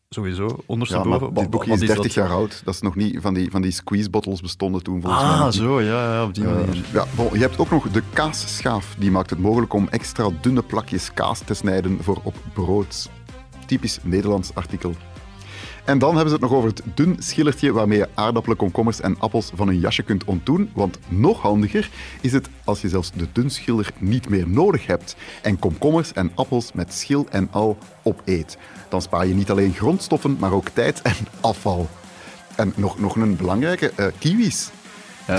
[0.10, 1.34] sowieso Ja, ondersteboven?
[1.34, 2.13] dit boekje is wat 30 dat?
[2.13, 2.62] jaar oud.
[2.65, 5.32] Dat is nog niet van die, van die squeeze-bottles bestonden toen, volgens mij.
[5.32, 5.53] Ah, niet.
[5.53, 6.86] zo, ja, ja, op die Eh, manier.
[6.93, 8.95] ja, bon, je hebt ook nog de kaasschaaf.
[8.99, 13.10] Die maakt het mogelijk om extra dunne plakjes kaas te snijden voor op brood.
[13.65, 14.95] Typisch Nederlands artikel.
[15.85, 19.19] En dan hebben ze het nog over het dun schillertje waarmee je aardappelen, komkommers en
[19.19, 20.71] appels van een jasje kunt ontdoen.
[20.73, 21.89] Want nog handiger
[22.21, 26.71] is het als je zelfs de dunschiller niet meer nodig hebt en komkommers en appels
[26.73, 28.57] met schil en al opeet.
[28.89, 31.89] Dan spaar je niet alleen grondstoffen, maar ook tijd en afval.
[32.55, 34.69] En nog, nog een belangrijke, eh, kiwis.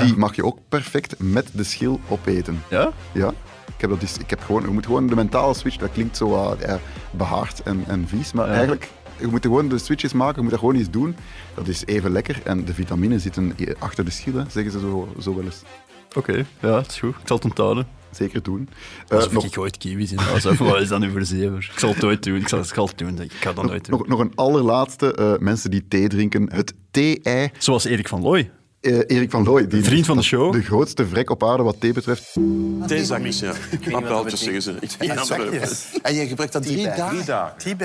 [0.01, 2.63] Die mag je ook perfect met de schil opeten.
[2.71, 2.93] Ja?
[3.13, 3.29] Ja,
[3.67, 6.17] ik heb, dat dus, ik heb gewoon, je moet gewoon de mentale switch, dat klinkt
[6.17, 6.79] zo ja,
[7.11, 8.91] behaard en, en vies, maar eigenlijk,
[9.25, 11.17] je moet gewoon de switches maken, je moet dat gewoon eens doen.
[11.55, 15.35] Dat is even lekker en de vitamine zitten achter de schillen, zeggen ze zo, zo
[15.35, 15.63] wel eens.
[16.17, 17.15] Oké, ja, dat is goed.
[17.15, 17.87] Ik zal het onthouden.
[18.11, 18.69] Zeker doen.
[19.09, 20.57] Eh, Alsof nog, ik ooit kiwis in huis heb.
[20.57, 21.71] Wat is dat nu voor zever?
[21.73, 22.37] Ik zal het nooit doen.
[22.37, 23.21] Ik zal, ik zal het doen.
[23.21, 23.99] Ik ga dat nooit doen.
[23.99, 27.51] nog, nog een allerlaatste, eh, mensen die thee drinken, het thee-ei.
[27.59, 28.51] Zoals Erik van Looy.
[28.85, 30.53] Eh, Erik van Looy, die Vriend van de show.
[30.53, 32.37] De grootste vrek op aarde wat thee betreft.
[32.87, 33.53] Theezakjes, ja.
[33.93, 34.75] Appeltjes zeggen ze.
[36.03, 37.25] En je gebruikt dat drie dagen?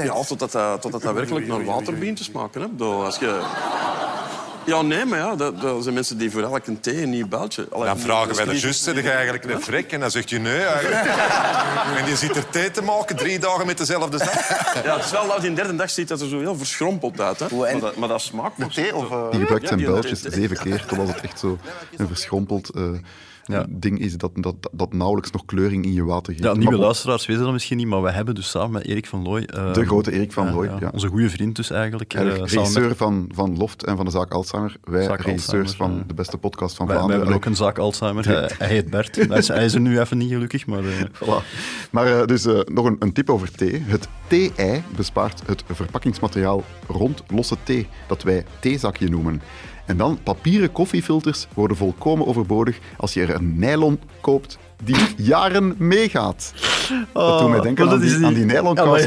[0.03, 2.61] Ja, totdat dat, totdat dat werkelijk naar water begint te smaken.
[2.61, 2.85] Hè.
[2.85, 3.41] Als je...
[4.69, 7.27] Ja, nee, maar ja, dat, dat zijn mensen die voor elk een thee een nieuw
[7.27, 7.67] beltje.
[7.71, 9.91] Allee, Dan vragen wij de zeg je eigenlijk een frek?
[9.91, 11.01] En dan zegt je nee eigenlijk.
[11.97, 14.33] En je zit er thee te maken drie dagen met dezelfde zak.
[14.83, 17.39] Ja, het is wel dat die derde dag ziet dat er zo heel verschrompeld uit.
[17.39, 17.45] Hè.
[17.45, 19.11] En- Maar, dat, maar dat smaakt nog Thee of...
[19.11, 21.57] eh, Die gebruikt zijn beltjes zeven keer, totdat het echt zo
[21.97, 22.83] een verschrompeld eh,
[23.49, 23.65] Ja.
[23.69, 26.45] ding is dat, dat, dat nauwelijks nog kleuring in je water geeft.
[26.45, 29.05] Ja, nieuwe Maar- luisteraars weten dat misschien niet, maar we hebben dus samen met Erik
[29.07, 29.43] van Looy...
[29.43, 30.89] eh, De grote Erik van Looy, ja.
[30.93, 32.13] Onze goede vriend dus eigenlijk.
[32.13, 34.75] eh, met- regisseur van, van Loft en van de zaak Alzheimer.
[34.83, 37.31] Wij Zaak regisseurs Alzheimer, van de beste podcast van wij, wij Vlaanderen.
[37.33, 38.27] hebben ook een zaak Alzheimer.
[38.27, 39.15] Hij, hij heet Bert.
[39.29, 40.83] hij, is, hij is er nu even niet gelukkig, maar...
[40.83, 41.43] eh, Voilà.
[41.91, 43.83] Maar eh, dus eh, nog een, een tip over thee.
[43.85, 49.41] Het thee-ei bespaart het verpakkingsmateriaal rond losse thee, dat wij theezakje noemen.
[49.89, 55.75] En dan papieren koffiefilters worden volkomen overbodig als je er een nylon koopt die jaren
[55.77, 56.53] meegaat.
[57.13, 58.99] dat doet mij denken maar aan die, die- aan die nylon Ja, maar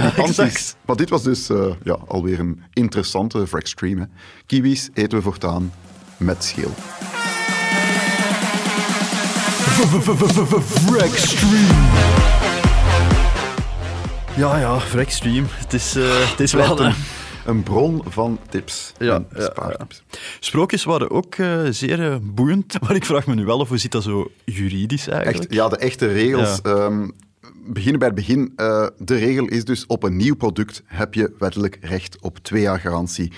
[0.87, 4.01] ja, dit was dus eh, ja, alweer een interessante voor extreme.
[4.01, 4.07] hè.
[4.47, 5.73] Kiwis eten we voortaan
[6.17, 6.71] met schil.
[14.37, 15.47] Ja, ja, Vrexstream.
[15.51, 16.81] Het is, eh, het is wel...
[16.81, 16.95] Een,
[17.47, 20.03] een bron van tips Ja, en ja, spaartips.
[20.41, 23.79] Sprookjes waren ook eh, zeer eh, boeiend, maar ik vraag me nu wel af, hoe
[23.79, 25.45] zit dat zo juridisch eigenlijk?
[25.45, 26.61] Echt, ja, de echte regels.
[26.61, 27.09] ehm,
[27.67, 28.53] beginnen bij het begin.
[28.57, 32.63] Eh, de regel is dus, op een nieuw product heb je wettelijk recht op twee
[32.63, 33.33] jaar garantie.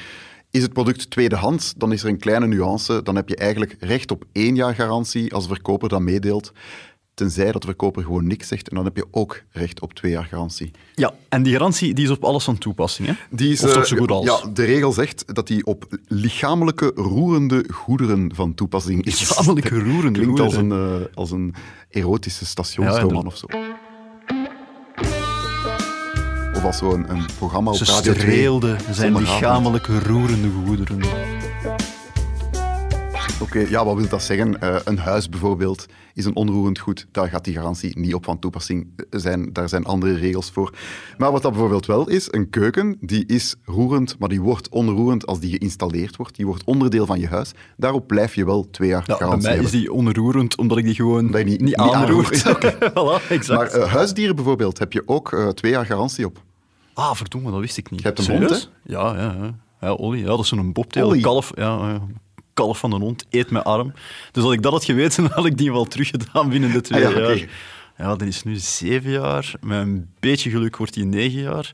[0.51, 3.03] Is het product tweedehands, dan is er een kleine nuance.
[3.03, 6.53] Dan heb je eigenlijk recht op één jaar garantie als de verkoper dat meedeelt.
[7.14, 8.68] Tenzij dat de verkoper gewoon niks zegt.
[8.68, 10.70] En dan heb je ook recht op twee jaar garantie.
[10.94, 13.14] Ja, en die garantie die is op alles van toepassing, hè?
[13.31, 14.24] Die is, of toch eh, zo goed als?
[14.24, 19.20] Ja, de regel zegt dat die op lichamelijke roerende goederen van toepassing is.
[19.20, 20.81] Lichamelijke roerende Klinkt als goederen.
[20.92, 21.55] een, eh, als een
[21.90, 23.46] erotische stationsroman of zo.
[26.55, 28.24] Of als zo'n een programma op Ze Radio 2.
[28.24, 31.34] streelde zijn lichamelijke roerende goederen.
[33.40, 34.61] Oké, ja, wat wil dat zeggen?
[34.61, 37.07] Eh, een huis bijvoorbeeld is een onroerend goed.
[37.11, 39.53] Daar gaat die garantie niet op van toepassing zijn.
[39.53, 40.75] Daar zijn andere regels voor.
[41.18, 45.27] Maar wat dat bijvoorbeeld wel is, een keuken, die is roerend, maar die wordt onroerend
[45.27, 46.37] als die geïnstalleerd wordt.
[46.37, 47.53] Die wordt onderdeel van je huis.
[47.77, 49.73] Daarop blijf je wel twee jaar Ja, bij garantie mij hebben.
[49.73, 52.42] is die onroerend, omdat ik die gewoon je niet- niet, aanroert.
[52.90, 53.73] voilà, exact.
[53.73, 56.42] Maar eh, huisdieren bijvoorbeeld heb je ook eh, twee jaar garantie op.
[56.94, 58.01] ah, verdomme, dat wist ik niet.
[58.01, 59.55] Je hebt een hond, Ja, ja, ja.
[59.81, 61.14] Ja, ja, dat is zo'n bobtail.
[61.14, 62.01] Een kalf, ja, ja,
[62.55, 63.93] kalf van een hond, eet mijn arm.
[64.33, 67.12] Dus als ik dat had geweten, had ik die wel teruggedaan binnen de twee Ah
[67.12, 67.47] ja, jaar.
[67.99, 69.55] Ja, dat is nu zeven jaar.
[69.61, 71.73] Met een beetje geluk wordt hij negen jaar.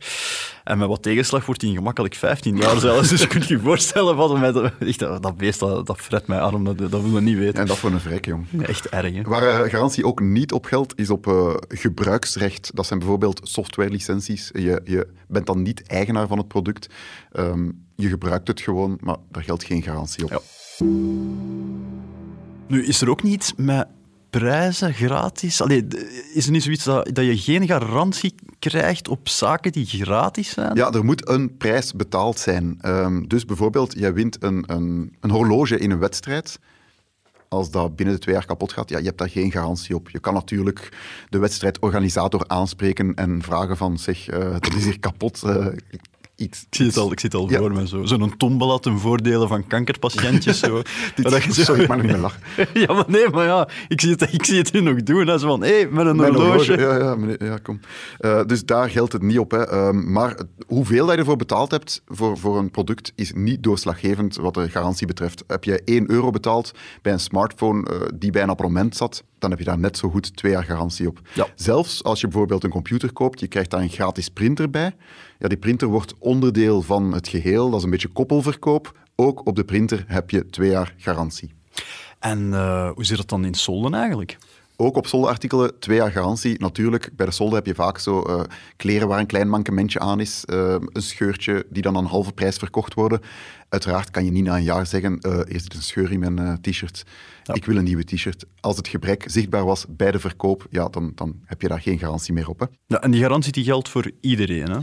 [0.65, 3.09] En met wat tegenslag wordt hij gemakkelijk 15 jaar zelfs.
[3.09, 6.65] Dus je kunt je voorstellen wat met echt, dat, beest, dat, dat fret mij arm,
[6.65, 7.61] dat, dat wil we niet weten.
[7.61, 8.47] En dat voor een vrek, jong.
[8.63, 9.23] Echt erg, hè?
[9.23, 12.71] Waar eh, garantie ook niet op geldt, is op eh, gebruiksrecht.
[12.75, 14.51] Dat zijn bijvoorbeeld softwarelicenties.
[14.53, 16.89] Je, je bent dan niet eigenaar van het product.
[17.33, 20.31] Ehm, je gebruikt het gewoon, maar daar geldt geen garantie op.
[20.31, 20.41] Ja.
[22.67, 23.87] Nu, is er ook niet met
[24.31, 25.61] prijzen gratis?
[25.61, 25.87] Allee,
[26.35, 30.75] is er niet zoiets dat, dat je geen garantie krijgt op zaken die gratis zijn?
[30.75, 32.79] Ja, er moet een prijs betaald zijn.
[32.81, 36.59] Ehm, dus bijvoorbeeld, jij wint een, een, een horloge in een wedstrijd.
[37.49, 40.11] Als dat binnen de twee jaar kapot gaat, ja, je hebt daar geen garantie op.
[40.11, 40.89] Je kan natuurlijk
[41.29, 45.43] de wedstrijdorganisator aanspreken en vragen van, zeg, eh dat is hier kapot.
[45.43, 45.67] eh,
[46.41, 47.59] iets, Ik zie het al, ik zie het al Ja.
[47.59, 47.89] voor me.
[47.89, 48.05] Zo.
[48.05, 50.59] Zo'n tombola ten voordele van kankerpatiëntjes.
[50.59, 50.83] Zo.
[51.15, 52.41] Dit- dat je Sorry, ik mag niet meer lachen.
[52.81, 55.27] Ja, maar nee, maar ja, ik zie het, ik zie het nu nog doen.
[55.39, 56.79] Zo van, hé, met een horloge.
[56.79, 57.81] Ja, ja, meneer, ja kom.
[58.19, 59.51] Eh, dus daar geldt het niet op.
[59.51, 59.67] Hè.
[59.69, 64.37] Ehm, maar hoeveel dat je ervoor betaald hebt voor, voor een product is niet doorslaggevend
[64.37, 65.45] wat de garantie betreft.
[65.47, 66.73] Heb je 1 euro betaald
[67.03, 70.11] bij een smartphone eh, die bij een abonnement zat, dan heb je daar net zo
[70.11, 71.21] goed twee jaar garantie op.
[71.35, 71.47] Ja.
[71.55, 74.95] Zelfs als je bijvoorbeeld een computer koopt, je krijgt daar een gratis printer bij.
[75.39, 78.99] Ja, die printer wordt onderdeel van het geheel, dat is een beetje koppelverkoop.
[79.17, 81.53] Ook op de printer heb je twee jaar garantie.
[82.19, 84.39] En eh, hoe zit het dan in solden eigenlijk?
[84.81, 86.59] Ook op soldeartikelen twee jaar garantie.
[86.59, 88.41] Natuurlijk, bij de solde heb je vaak zo eh,
[88.77, 92.57] kleren waar een klein mankementje aan is, eh, een scheurtje die dan aan halve prijs
[92.57, 93.21] verkocht worden.
[93.69, 96.61] Uiteraard kan je niet na een jaar zeggen, eh er zit een scheur in mijn
[96.61, 97.05] t-shirt,
[97.53, 98.45] ik wil een nieuwe t-shirt.
[98.61, 101.99] Als het gebrek zichtbaar was bij de verkoop, ja, dan, dan heb je daar geen
[101.99, 102.61] garantie meer op.
[102.61, 102.67] Hè.
[102.87, 104.71] Ja, en die garantie die geldt voor iedereen.
[104.71, 104.79] Hè?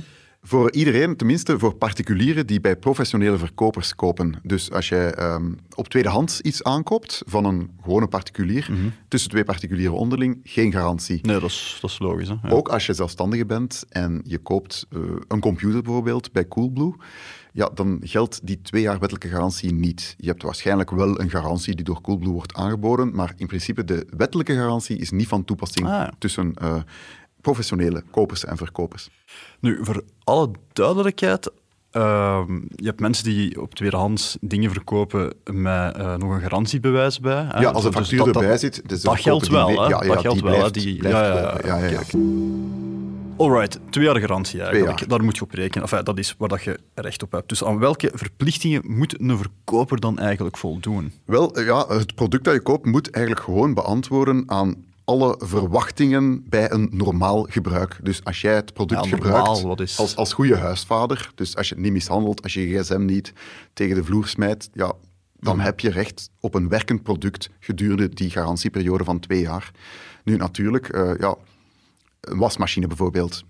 [0.47, 4.39] Voor iedereen, tenminste voor particulieren die bij professionele verkopers kopen.
[4.43, 8.69] Dus als jij ehm, op tweedehands iets aankoopt van een gewone particulier,
[9.07, 11.19] tussen twee particulieren onderling, geen garantie.
[11.21, 12.27] Nee, dat is, dat is logisch.
[12.27, 12.35] Hè?
[12.43, 12.49] Ja.
[12.49, 16.95] Ook als je zelfstandige bent en je koopt eh, een computer bijvoorbeeld bij Coolblue,
[17.53, 20.15] ja, dan geldt die twee jaar wettelijke garantie niet.
[20.17, 24.07] Je hebt waarschijnlijk wel een garantie die door Coolblue wordt aangeboden, maar in principe de
[24.17, 26.13] wettelijke garantie is niet van toepassing Ah, ja.
[26.17, 26.75] tussen eh,
[27.51, 29.09] professionele kopers en verkopers.
[29.59, 31.51] Nu, voor alle duidelijkheid,
[31.91, 37.45] ehm, je hebt mensen die op tweedehands dingen verkopen met eh, nog een garantiebewijs bij.
[37.49, 37.59] Hè?
[37.59, 39.99] Ja, als een Dus factuur dat- erbij zit, dus dat geldt wel, mee- ja, ja,
[39.99, 41.85] dat geldt wel, Die, blijft ja, ja.
[41.87, 42.01] Ja.
[43.37, 44.99] Alright, twee jaar garantie eigenlijk.
[44.99, 45.07] jaar.
[45.09, 45.83] Daar moet je op rekenen.
[45.83, 47.49] Enfin, dat is waar dat je recht op hebt.
[47.49, 51.11] Dus aan welke verplichtingen moet een verkoper dan eigenlijk voldoen?
[51.25, 54.75] Wel, eh, ja, het product dat je koopt moet eigenlijk gewoon beantwoorden aan
[55.07, 57.99] alle verwachtingen bij een normaal gebruik.
[58.03, 61.69] Dus als jij het product Ja, normaal, gebruikt is- als, als goede huisvader, dus als
[61.69, 63.33] je het niet mishandelt, als je je gsm niet
[63.73, 64.93] tegen de vloer smijt, ja,
[65.39, 65.65] dan Mhm.
[65.65, 69.71] heb je recht op een werkend product gedurende die garantieperiode van twee jaar.
[70.23, 71.35] Nu, natuurlijk, eh, ja,
[72.21, 73.43] een wasmachine bijvoorbeeld,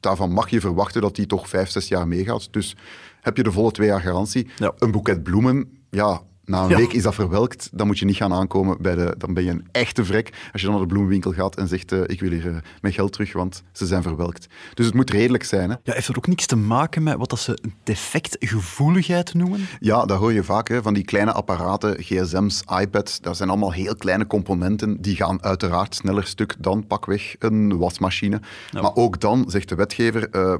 [0.00, 2.48] daarvan mag je verwachten dat die toch vijf, zes jaar meegaat.
[2.52, 2.76] Dus
[3.20, 4.48] heb je de volle twee jaar garantie.
[4.56, 4.72] Ja.
[4.78, 6.76] Een boeket bloemen, ja, na een Ja.
[6.76, 7.68] week is dat verwelkt.
[7.72, 9.14] Dan moet je niet gaan aankomen bij de...
[9.18, 11.92] Dan ben je een echte vrek als je dan naar de bloemenwinkel gaat en zegt
[11.92, 14.46] eh, ik wil hier eh, mijn geld terug, want ze zijn verwelkt.
[14.74, 15.70] Dus het moet redelijk zijn.
[15.70, 15.76] Hè?
[15.82, 19.60] Ja, heeft er ook niks te maken met wat dat ze defectgevoeligheid noemen?
[19.80, 23.20] Ja, dat hoor je vaak, hè, van die kleine apparaten, gsm's, iPads.
[23.20, 25.00] Dat zijn allemaal heel kleine componenten.
[25.02, 28.40] Die gaan uiteraard sneller stuk dan pakweg een wasmachine.
[28.72, 30.54] Maar ook dan, zegt de wetgever, eh,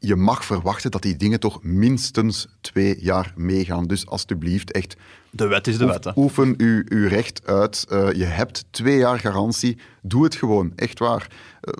[0.00, 3.86] je mag verwachten dat die dingen toch minstens twee jaar meegaan.
[3.86, 4.96] Dus alstublieft, echt
[5.30, 6.04] De wet is de wet.
[6.04, 6.10] Hè?
[6.16, 7.86] Oefen uw, uw recht uit.
[7.88, 9.78] Eh, je hebt twee jaar garantie.
[10.02, 11.26] Doe het gewoon, echt waar.
[11.60, 11.72] Eh,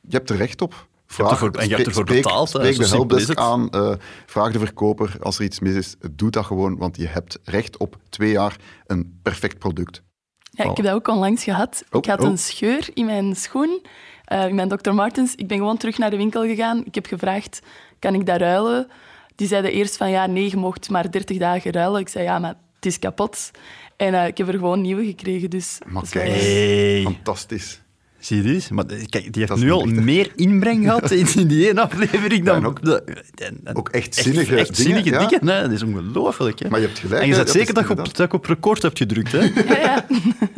[0.00, 0.86] je hebt er recht op.
[1.06, 2.48] Vraag, ervoor- en je hebt ervoor spreek, betaald.
[2.48, 3.70] Spreek de helpdesk aan.
[3.70, 3.92] eh,
[4.26, 5.94] vraag de verkoper als er iets mis is.
[6.10, 8.56] Doe dat gewoon, want je hebt recht op twee jaar
[8.86, 10.02] een perfect product.
[10.50, 11.84] Ja, ik heb dat ook onlangs gehad.
[11.90, 12.30] Oh, ik had oh.
[12.30, 13.86] een scheur in mijn schoen,
[14.24, 14.92] eh, in mijn Dr.
[14.92, 15.34] Martens.
[15.34, 16.82] Ik ben gewoon terug naar de winkel gegaan.
[16.84, 17.60] Ik heb gevraagd,
[17.98, 18.86] kan ik dat ruilen?
[19.36, 22.00] Die zeiden eerst van, ja, nee, je mocht maar 30 dagen ruilen.
[22.00, 23.50] Ik zei, ja, maar het is kapot.
[23.96, 25.78] En eh, ik heb er gewoon nieuwe gekregen, dus...
[25.86, 27.00] Maar kijk, Hey.
[27.04, 27.82] fantastisch.
[28.18, 28.70] Zie je dit?
[28.70, 32.44] Maar eh, kijk, die heeft nu al echt, meer inbreng gehad in die ene aflevering
[32.44, 32.60] dan...
[32.60, 33.02] Ja, ook- de-
[33.34, 35.26] en- en- ook echt zinnige echt dingen, zinnige ja.
[35.28, 35.48] dingen.
[35.56, 35.62] Hè?
[35.62, 36.58] Dat is ongelooflijk.
[36.58, 36.68] Hè?
[36.68, 38.44] Maar je hebt gelijk, En je zet zeker dat je, op, inderdaad- dat je op
[38.46, 39.32] record hebt gedrukt.
[39.32, 39.38] Hè?
[39.74, 40.06] Ja, ja.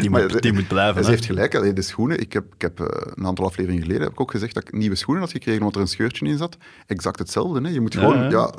[0.00, 1.04] Die, moet, die moet blijven.
[1.04, 1.54] Ze heeft gelijk.
[1.54, 4.30] allee, De schoenen, ik heb, ik heb eh, een aantal afleveringen geleden heb ik ook
[4.30, 6.56] gezegd dat ik nieuwe schoenen had gekregen omdat er een scheurtje in zat.
[6.86, 7.60] Exact hetzelfde.
[7.60, 7.68] Hè.
[7.68, 8.28] Je moet gewoon ja.
[8.30, 8.50] ja,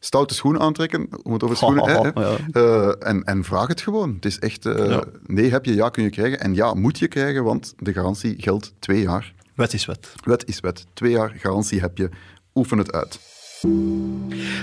[0.00, 1.08] stoute schoenen aantrekken.
[1.22, 2.20] Om het over schoenen hè, hè.
[2.20, 2.36] Ja.
[2.52, 4.14] Eh, en, en vraag het gewoon.
[4.14, 5.04] Het is echt, eh, Ja.
[5.26, 6.40] nee heb je, ja kun je krijgen.
[6.40, 9.34] En ja moet je krijgen, want de garantie geldt twee jaar.
[9.54, 10.12] Wet is wet.
[10.24, 10.86] Wet is wet.
[10.92, 12.08] Twee jaar garantie heb je.
[12.54, 13.20] Oefen het uit.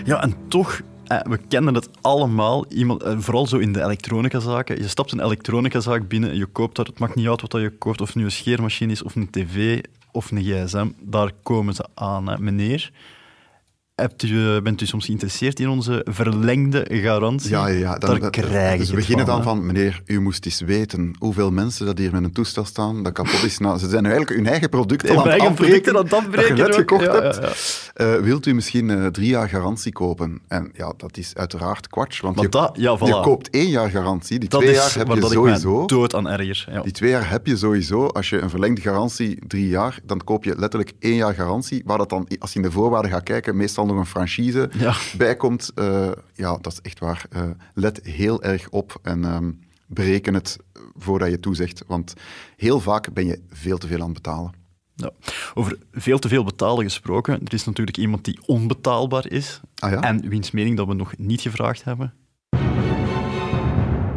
[0.05, 2.65] Ja, en toch we kennen het allemaal.
[2.67, 4.77] Iemand, eh, vooral zo in de elektronicazaken.
[4.77, 7.77] Je stapt een elektronicazaak binnen, je koopt daar, het maakt niet uit wat dat je
[7.77, 10.87] koopt, of het nu een scheermachine is, of een tv, of een gsm.
[11.01, 12.35] Daar komen ze aan.
[12.39, 12.91] Meneer,
[14.01, 17.49] hebt u, bent u soms geïnteresseerd in onze verlengde garantie?
[17.49, 17.97] Ja, ja, ja.
[17.97, 21.97] Daar krijg dus we beginnen dan van, meneer, u moest eens weten hoeveel mensen dat
[21.97, 23.57] hier met een toestel staan, dat kapot is.
[23.57, 26.13] Nou, ze zijn nu eigenlijk hun eigen producten Hun aan het eigen afbreken, aan het
[26.13, 27.35] afbreken dat je net gekocht Ja, hebt.
[27.95, 28.13] ja.
[28.15, 30.41] Eh, wilt u misschien eh, drie jaar garantie kopen?
[30.47, 34.39] En ja, dat is uiteraard kwats, want je, dat- je koopt één jaar garantie.
[34.39, 35.85] Die Dat twee jaar heb je dat sowieso.
[35.85, 36.67] dood aan erger.
[36.71, 36.81] Ja.
[36.81, 38.05] Die twee jaar heb je sowieso.
[38.07, 41.81] Als je een verlengde garantie, drie jaar, dan koop je letterlijk één jaar garantie.
[41.85, 44.95] Waar dat dan, als je in de voorwaarden gaat kijken, meestal nog een franchise Ja.
[45.17, 45.71] bijkomt.
[45.75, 47.25] Eh, ja, dat is echt waar.
[47.29, 49.51] Eh, let heel erg op en ehm,
[49.87, 50.57] bereken het
[50.97, 51.83] voordat je toezegt.
[51.87, 52.13] Want
[52.55, 54.51] heel vaak ben je veel te veel aan het betalen.
[54.95, 55.11] Ja.
[55.53, 57.33] Over veel te veel betalen gesproken.
[57.45, 59.61] Er is natuurlijk iemand die onbetaalbaar is.
[59.79, 60.01] Ah ja?
[60.01, 62.13] En wiens mening dat we nog niet gevraagd hebben.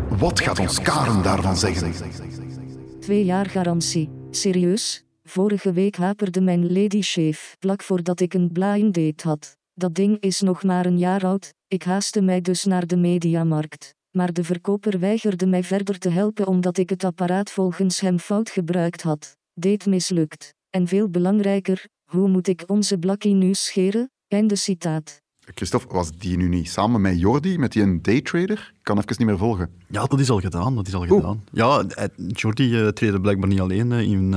[0.08, 1.92] Wat gaat ons Karen daarvan zeggen?
[3.00, 4.08] Twee jaar garantie.
[4.30, 5.04] Serieus?
[5.24, 9.56] Vorige week haperde mijn Lady Shave vlak voordat ik een blind date had.
[9.80, 11.54] Dat ding is nog maar een jaar oud.
[11.68, 13.94] Ik haastte mij dus naar de mediamarkt.
[14.10, 18.50] Maar de verkoper weigerde mij verder te helpen omdat ik het apparaat volgens hem fout
[18.50, 19.36] gebruikt had.
[19.54, 20.54] Date mislukt.
[20.70, 24.10] En veel belangrijker, hoe moet ik onze blakkie nu scheren?
[24.28, 25.22] Einde citaat.
[25.54, 28.74] Christophe, was die nu niet samen met Jordi, met die een daytrader?
[28.90, 29.68] Ik kan even niet meer volgen.
[29.86, 30.74] Ja, dat is al gedaan.
[30.74, 31.10] Dat is al Oeh.
[31.10, 31.42] gedaan.
[31.52, 34.34] Ja, eh, Jordi eh, treedt blijkbaar niet alleen eh, in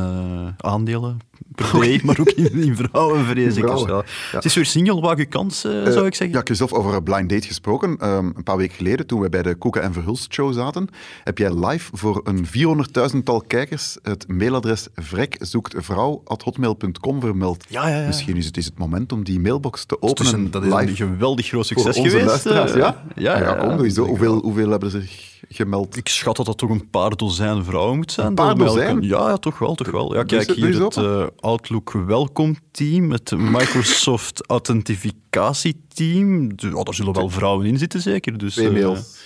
[0.57, 1.17] aandelen
[1.55, 3.63] per day, maar ook in, in vrouwen, vrees ik.
[3.63, 3.95] Vrouwen, ja.
[3.95, 4.03] ja.
[4.31, 6.37] Het is weer single, waag je kans, zou ik zeggen.
[6.37, 7.97] Ja, Christophe, over een blind date gesproken.
[7.97, 10.87] Ehm, een paar weken geleden, toen we bij de Koeken en Verhulst show zaten,
[11.23, 17.65] heb jij live voor een 400.000-tal kijkers het mailadres vrekzoektvrouw.hotmail.com vermeld.
[17.69, 18.05] Ja.
[18.05, 21.47] Misschien is het, is het moment om die mailbox te openen dat is een geweldig
[21.47, 22.27] groot voor succes onze geweest.
[22.27, 22.73] luisteraars.
[22.73, 23.03] Ja?
[23.15, 24.37] ja, ja, kom, hoeveel.
[24.43, 25.97] Hoeveel hebben er zich gemeld?
[25.97, 28.27] Ik schat dat dat toch een paar dozijn vrouwen moet zijn.
[28.27, 29.01] Een paar dat dozijn?
[29.01, 30.15] Ja, ja, toch wel, toch wel.
[30.15, 36.51] Ja, Doe kijk, hier het eh, Outlook Welcome Team, het Microsoft Authentificatieteam.
[36.73, 38.37] Oh, daar zullen wel vrouwen in zitten, zeker.
[38.37, 39.21] Dus, Twee eh, mails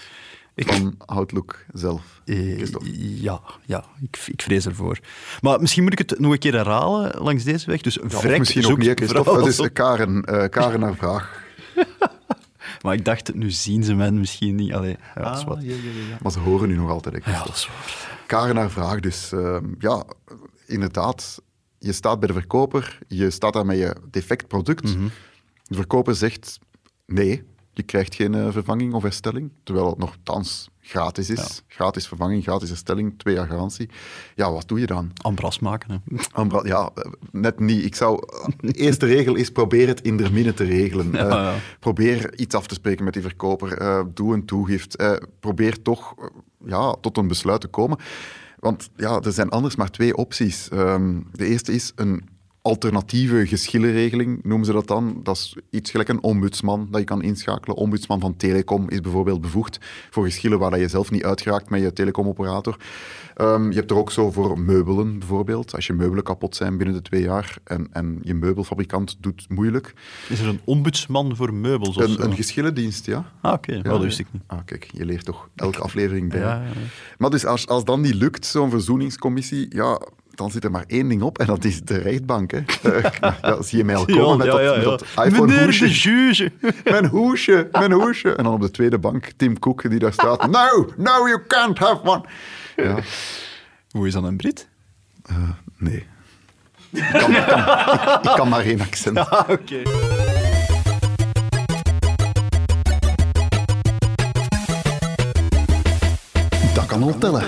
[0.55, 2.21] ik- van Outlook zelf.
[2.25, 2.65] eh,
[3.21, 4.99] ja, ja ik, ik vrees ervoor.
[5.41, 7.81] Maar misschien moet ik het nog een keer herhalen langs deze weg.
[7.81, 8.01] Dus Ja,
[8.37, 9.37] misschien ook niet, Christophe.
[9.37, 11.45] Het is Karen, Karen naar vraag.
[12.81, 14.73] Maar ik dacht, nu zien ze mij misschien niet.
[14.73, 15.63] Allee, ja, dat is Ah, wat.
[16.21, 17.25] Maar ze horen nu nog altijd.
[17.25, 18.21] hè, Ja, dat is waar.
[18.27, 18.99] Karen naar vraag.
[18.99, 20.03] Dus ehm, ja,
[20.65, 21.41] inderdaad,
[21.79, 24.83] je staat bij de verkoper, je staat daar met je defect product.
[24.83, 25.07] Mhm.
[25.63, 26.59] De verkoper zegt
[27.05, 27.43] nee,
[27.77, 31.63] je krijgt geen eh, vervanging of herstelling, terwijl het nogthans gratis is.
[31.67, 33.89] Gratis vervanging, gratis herstelling, twee jaar garantie.
[34.35, 35.11] Ja, wat doe je dan?
[35.21, 35.91] Ambras maken.
[35.91, 36.17] Hè.
[36.31, 37.85] Ambra- ja, eh, net niet.
[37.85, 38.19] Ik zou...
[38.59, 41.11] De eerste regel is probeer het in minne te regelen.
[41.11, 41.53] Ja, Eh, ja.
[41.79, 43.77] Probeer iets af te spreken met die verkoper.
[43.77, 44.95] Eh, doe een toegift.
[44.95, 46.25] Eh, probeer toch eh,
[46.65, 47.97] ja, tot een besluit te komen.
[48.59, 50.69] Want ja, er zijn anders maar twee opties.
[50.69, 52.29] Ehm, de eerste is een
[52.67, 55.19] alternatieve geschillenregeling, noemen ze dat dan.
[55.23, 57.75] Dat is iets gelijk een ombudsman dat je kan inschakelen.
[57.75, 61.93] Ombudsman van Telecom is bijvoorbeeld bevoegd voor geschillen waar je zelf niet uitgeraakt met je
[61.93, 62.77] telecomoperator.
[63.35, 65.75] Ehm, je hebt er ook zo voor meubelen bijvoorbeeld.
[65.75, 69.93] Als je meubelen kapot zijn binnen de twee jaar en, en je meubelfabrikant doet moeilijk.
[70.29, 73.31] Is er een ombudsman voor meubels of Een, een geschillendienst, ja.
[73.41, 73.73] Ah, oké.
[73.73, 74.41] Ja, wel, dat wist ik niet.
[74.47, 76.39] Ah, kijk, je leert toch elke aflevering bij.
[76.39, 76.71] Ja, ja, ja.
[77.17, 79.99] Maar dus als, als dan niet lukt, zo'n verzoeningscommissie, ja,
[80.37, 82.51] dan zit er maar één ding op en dat is de rechtbank.
[82.51, 82.59] Hè.
[82.91, 85.89] Eh, ja, zie je mij al komen met, dat, met dat Meneer de iPhone-hoesje.
[85.89, 86.51] juge.
[86.91, 88.33] Mijn hoesje, mijn hoesje.
[88.35, 90.47] En dan op de tweede bank Tim Cook die daar staat.
[90.49, 92.23] No, no, you can't have one.
[92.75, 92.95] Ja,
[93.91, 94.67] Hoe is dat een Brit?
[95.25, 95.35] eh,
[95.77, 96.05] nee.
[96.91, 99.19] Ik kan, ik kan, ik, ik kan maar geen accent.
[99.49, 99.81] Oké.
[106.73, 107.43] Dat kan al tellen.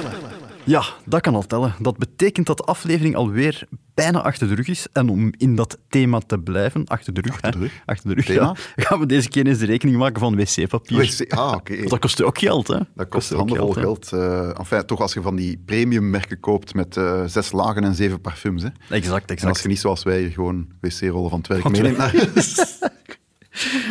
[0.69, 1.75] Ja, dat kan al tellen.
[1.79, 4.87] Dat betekent dat de aflevering alweer bijna achter de rug is.
[4.93, 7.81] En om in dat thema te blijven, achter de rug, Achter de hè, rug?
[7.85, 8.55] achter de rug Thema?
[8.75, 10.97] ja, gaan we deze keer eens de rekening maken van wc-papier.
[11.19, 11.83] Wc ah, oké.
[11.87, 12.77] Dat kost ook geld, hè?
[12.95, 13.81] Dat kost handenvol hè.
[13.81, 14.13] geld.
[14.13, 18.21] eh enfin, toch als je van die premiummerken koopt met eh, zes lagen en zeven
[18.21, 18.63] parfums.
[18.63, 18.69] Hè.
[18.89, 19.61] Exact, En als exact.
[19.61, 22.13] je niet zoals wij gewoon wc-rollen van het werk meeneemt naar.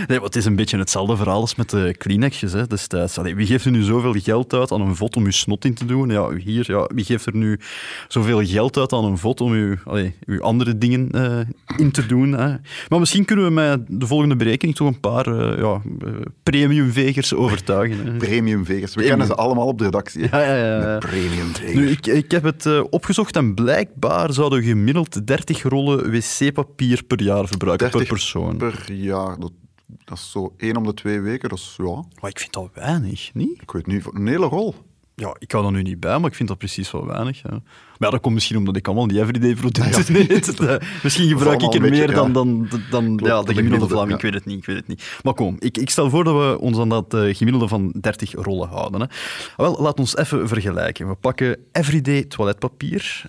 [0.06, 3.18] Nee, het is een beetje hetzelfde verhaal als met de Kleenexjes hè, destijds.
[3.18, 5.74] Allee, wie geeft er nu zoveel geld uit aan een vod om uw snot in
[5.74, 6.08] te doen?
[6.08, 7.60] Ja, hier, ja, wie geeft er nu
[8.08, 11.38] zoveel geld uit aan een vod om uw, allee, uw andere dingen eh,
[11.76, 12.32] in te doen?
[12.32, 12.54] Hè?
[12.88, 17.34] Maar misschien kunnen we met de volgende berekening toch een paar eh, ja, eh, premiumvegers
[17.34, 18.06] overtuigen.
[18.06, 18.16] Hè?
[18.16, 18.94] Premium vegers.
[18.94, 20.24] We kennen ze allemaal op de redactie.
[20.30, 20.42] hè.
[20.42, 20.98] Ja, ja, ja.
[20.98, 21.74] De premium vegers.
[21.74, 27.46] Nu, ik, ik heb het opgezocht en blijkbaar zouden gemiddeld 30 rollen wc-papier per jaar
[27.46, 28.56] verbruiken, per 30 persoon.
[28.56, 29.38] Per jaar.
[29.38, 29.52] Dat
[30.04, 31.50] Dat is zo één om de twee weken.
[31.50, 33.62] Is, ja, Maar ik vind dat weinig, niet?
[33.62, 34.74] ik weet niet, een hele rol.
[35.14, 37.42] Ja, ik hou er nu niet bij, maar ik vind dat precies wel weinig.
[37.42, 37.50] Ja.
[37.50, 37.60] Maar
[37.98, 40.14] ja, dat komt misschien omdat ik allemaal die everyday producten.
[40.68, 42.32] Eh, Misschien gebruik ik er meer beetje, dan, ja.
[42.32, 44.10] dan, dan ja, de de gemiddelde Vlaming.
[44.10, 44.16] ja.
[44.16, 45.18] Ik weet het niet, ik weet het niet.
[45.22, 48.32] Maar kom, ik, ik stel voor dat we ons aan dat eh, gemiddelde van 30
[48.32, 49.00] rollen houden.
[49.00, 49.06] Hè.
[49.56, 51.08] Wel, laat ons even vergelijken.
[51.08, 53.24] We pakken everyday toiletpapier.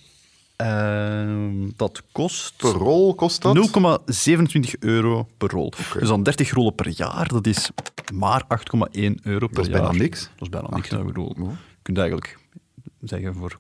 [0.59, 2.53] Ehm, dat kost...
[2.57, 3.55] Per rol kost dat?
[3.55, 5.73] 0,27 euro per rol.
[5.99, 7.71] Dus dan 30 rollen per jaar, dat is
[8.13, 9.81] maar 8,1 euro per Dat is jaar.
[9.81, 10.21] bijna niks.
[10.21, 10.89] Dat is bijna niks.
[10.89, 10.99] hè.
[10.99, 11.51] Ik bedoel, je
[11.81, 12.37] kunt eigenlijk
[13.01, 13.59] zeggen voor...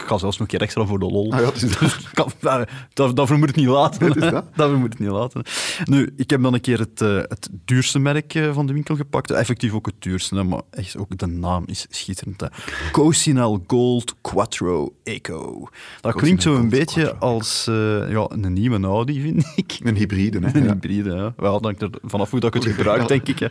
[0.00, 1.32] Ik ga zelfs nog een keer extra voor de lol.
[1.32, 1.96] Ah ja, is dat.
[2.94, 4.20] Dat, daarvoor moet het niet laten.
[4.20, 4.70] Dat dat.
[4.70, 5.42] Het niet laten.
[5.84, 8.96] Nu, ik heb dan een keer het, eh, het duurste merk eh, van de winkel
[8.96, 9.30] gepakt.
[9.30, 12.40] Effectief ook het duurste, maar echt ook de naam is schitterend.
[12.40, 12.46] hè.
[12.92, 15.68] Cosinal Gold Quattro Eco.
[16.00, 17.28] Dat klinkt zo een Gold beetje Quattro.
[17.28, 19.78] als eh, ja, een nieuwe Audi, vind ik.
[19.82, 20.54] Een hybride, hè?
[20.58, 20.72] Een Ja.
[20.72, 21.34] hybride, ja.
[21.36, 23.38] Wel, er vanaf hoe dat ik het gebruik, denk ik.
[23.38, 23.46] Hè.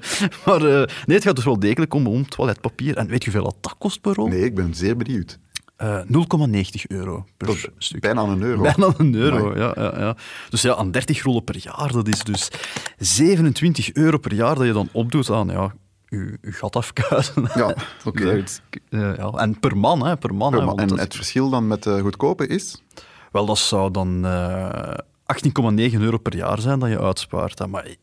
[0.46, 0.62] Maar
[1.06, 2.98] nee, het gaat dus wel degelijk om, om toiletpapier.
[2.98, 4.28] En weet je hoeveel dat kost per rol?
[4.28, 5.40] Nee, ik ben zeer benieuwd.
[5.80, 8.02] Eh, 0,90 euro per Dat is stuk.
[8.02, 8.62] bijna een euro.
[8.62, 10.16] Bijna een euro, ja, ja, ja.
[10.50, 12.50] Dus ja, aan 30 rollen per jaar, dat is dus
[12.98, 15.74] 27 euro per jaar dat je dan opdoet aan ja,
[16.08, 17.50] je, je gat afkuisen.
[17.56, 17.76] Ja,
[18.06, 18.44] oké.
[18.90, 20.54] Eh, ja, en per man, hè, per man.
[20.54, 22.82] hè, want en het verschil dan met de goedkope is?
[23.32, 24.94] Wel, dat zou dan eh
[25.92, 27.60] 18,9 euro per jaar zijn dat je uitspaart.
[27.60, 27.68] Hè.
[27.68, 27.96] Maar eh,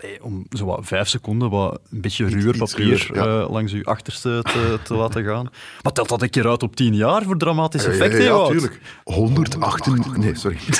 [0.00, 3.42] allee, om zo wat vijf seconden wat een beetje ruwer iets papier ruwer, ja.
[3.44, 5.48] eh, langs je achterste te, te laten gaan.
[5.82, 8.12] Maar telt dat een keer uit op 10 jaar voor dramatisch effect?
[8.12, 8.50] ja, hè, ja, Wout?
[8.50, 8.80] tuurlijk.
[9.04, 10.16] 108...
[10.16, 10.58] Nee, sorry.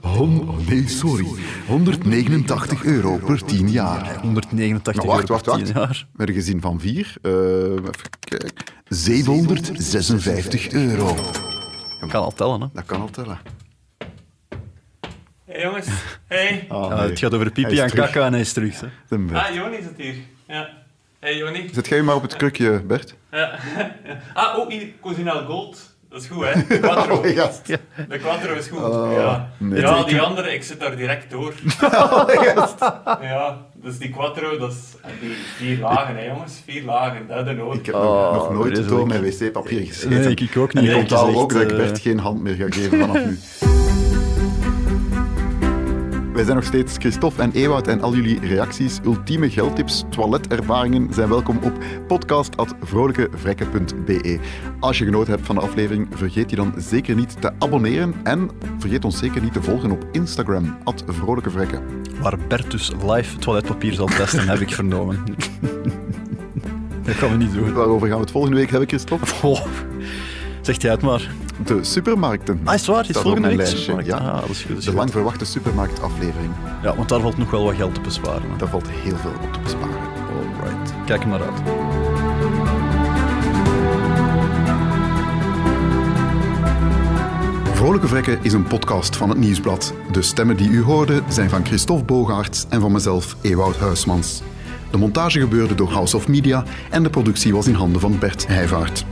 [0.00, 1.26] Hon- oh, nee, sorry.
[1.66, 4.18] 189 euro per 10 jaar.
[4.20, 5.64] 189 Nou, wacht, euro wacht, per wacht.
[5.64, 6.06] 10 jaar.
[6.12, 7.14] Met een gezin van vier.
[7.22, 8.52] eh, even kijken.
[8.88, 11.16] 756 euro.
[12.08, 12.66] Kan al tellen, hè.
[12.72, 13.38] Dat kan al tellen.
[15.48, 15.86] Hey jongens,
[16.26, 16.64] hey.
[16.68, 17.08] Ah, nee.
[17.08, 18.80] het gaat over pipi en kaka en hij is terug.
[18.80, 19.16] Hè.
[19.32, 20.14] Ah, Joni zit hier.
[20.46, 20.68] Ja.
[21.20, 21.68] Hey Joni.
[21.72, 23.14] Zet jij maar op het krukje, Bert?
[23.30, 23.50] Ja.
[24.34, 25.96] Ah, oh, hier, Cosinal Gold.
[26.10, 26.66] Dat is goed, hè?
[26.68, 27.16] De Quattro.
[27.16, 27.66] Oh, gast.
[28.08, 28.82] De Quattro is goed.
[28.82, 29.80] Oh, ja, nee.
[29.80, 31.52] ja die andere, ik zit daar direct door.
[31.82, 32.24] Oh,
[33.22, 34.78] ja, dus die Quattro, dat is
[35.20, 36.62] die vier lagen, hè jongens.
[36.66, 37.74] Vier lagen, dat is de nood.
[37.74, 40.20] Ik heb Oh, nog, nog nooit door mijn wc-papier gezeten.
[40.20, 40.84] Nee, ik ook niet.
[40.84, 43.38] En ik onthoud ook dat ik eh, Bert geen hand meer ga geven vanaf nu.
[46.38, 51.28] Wij zijn nog steeds Christophe en Ewout en al jullie reacties, ultieme geldtips, toiletervaringen zijn
[51.28, 51.72] welkom op
[52.06, 54.38] podcast.vrolijkevrekken.be.
[54.80, 58.50] Als je genoten hebt van de aflevering, vergeet je dan zeker niet te abonneren en
[58.78, 60.76] vergeet ons zeker niet te volgen op Instagram,
[61.06, 61.82] vrolijkevrekken.
[62.20, 65.24] Waar Bert dus live toiletpapier zal testen, heb ik vernomen.
[67.04, 67.72] dat gaan we niet doen.
[67.72, 69.46] Waarover gaan we het volgende week hebben, Christophe?
[69.46, 69.66] Oh,
[70.68, 71.30] zegt jij het maar.
[71.64, 72.60] De supermarkten.
[72.64, 73.06] Ah, is het waar?
[73.08, 74.06] Is volgende week supermarkt?
[74.06, 74.16] ja.
[74.16, 74.68] Ah, dat is goed.
[74.68, 74.98] Dat is De goed.
[74.98, 76.50] lang verwachte supermarktaflevering.
[76.82, 78.50] Ja, want daar valt nog wel wat geld te besparen.
[78.50, 78.56] hè.
[78.56, 79.96] Daar valt heel veel op te besparen.
[80.64, 80.92] Alright.
[81.06, 81.60] Kijk er maar uit.
[87.74, 89.94] Vrolijke Vrekken is een podcast van het Nieuwsblad.
[90.12, 94.42] De stemmen die u hoorde zijn van Christophe Bogaerts en van mezelf, Ewout Huismans.
[94.90, 98.46] De montage gebeurde door House of Media en de productie was in handen van Bert
[98.46, 99.04] Heijvaart.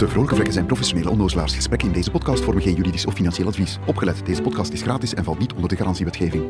[0.00, 1.54] De Vrolijke Vlekken zijn professionele onnozelaars.
[1.54, 3.78] Gesprekken in deze podcast vormen geen juridisch of financieel advies.
[3.86, 6.44] Opgelet, deze podcast is gratis en valt niet onder de garantiewetgeving.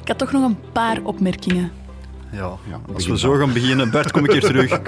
[0.00, 1.72] Ik had toch nog een paar opmerkingen.
[2.32, 3.90] Ja, Ja, als we zo gaan beginnen.
[3.90, 4.80] Bert, kom ik hier terug.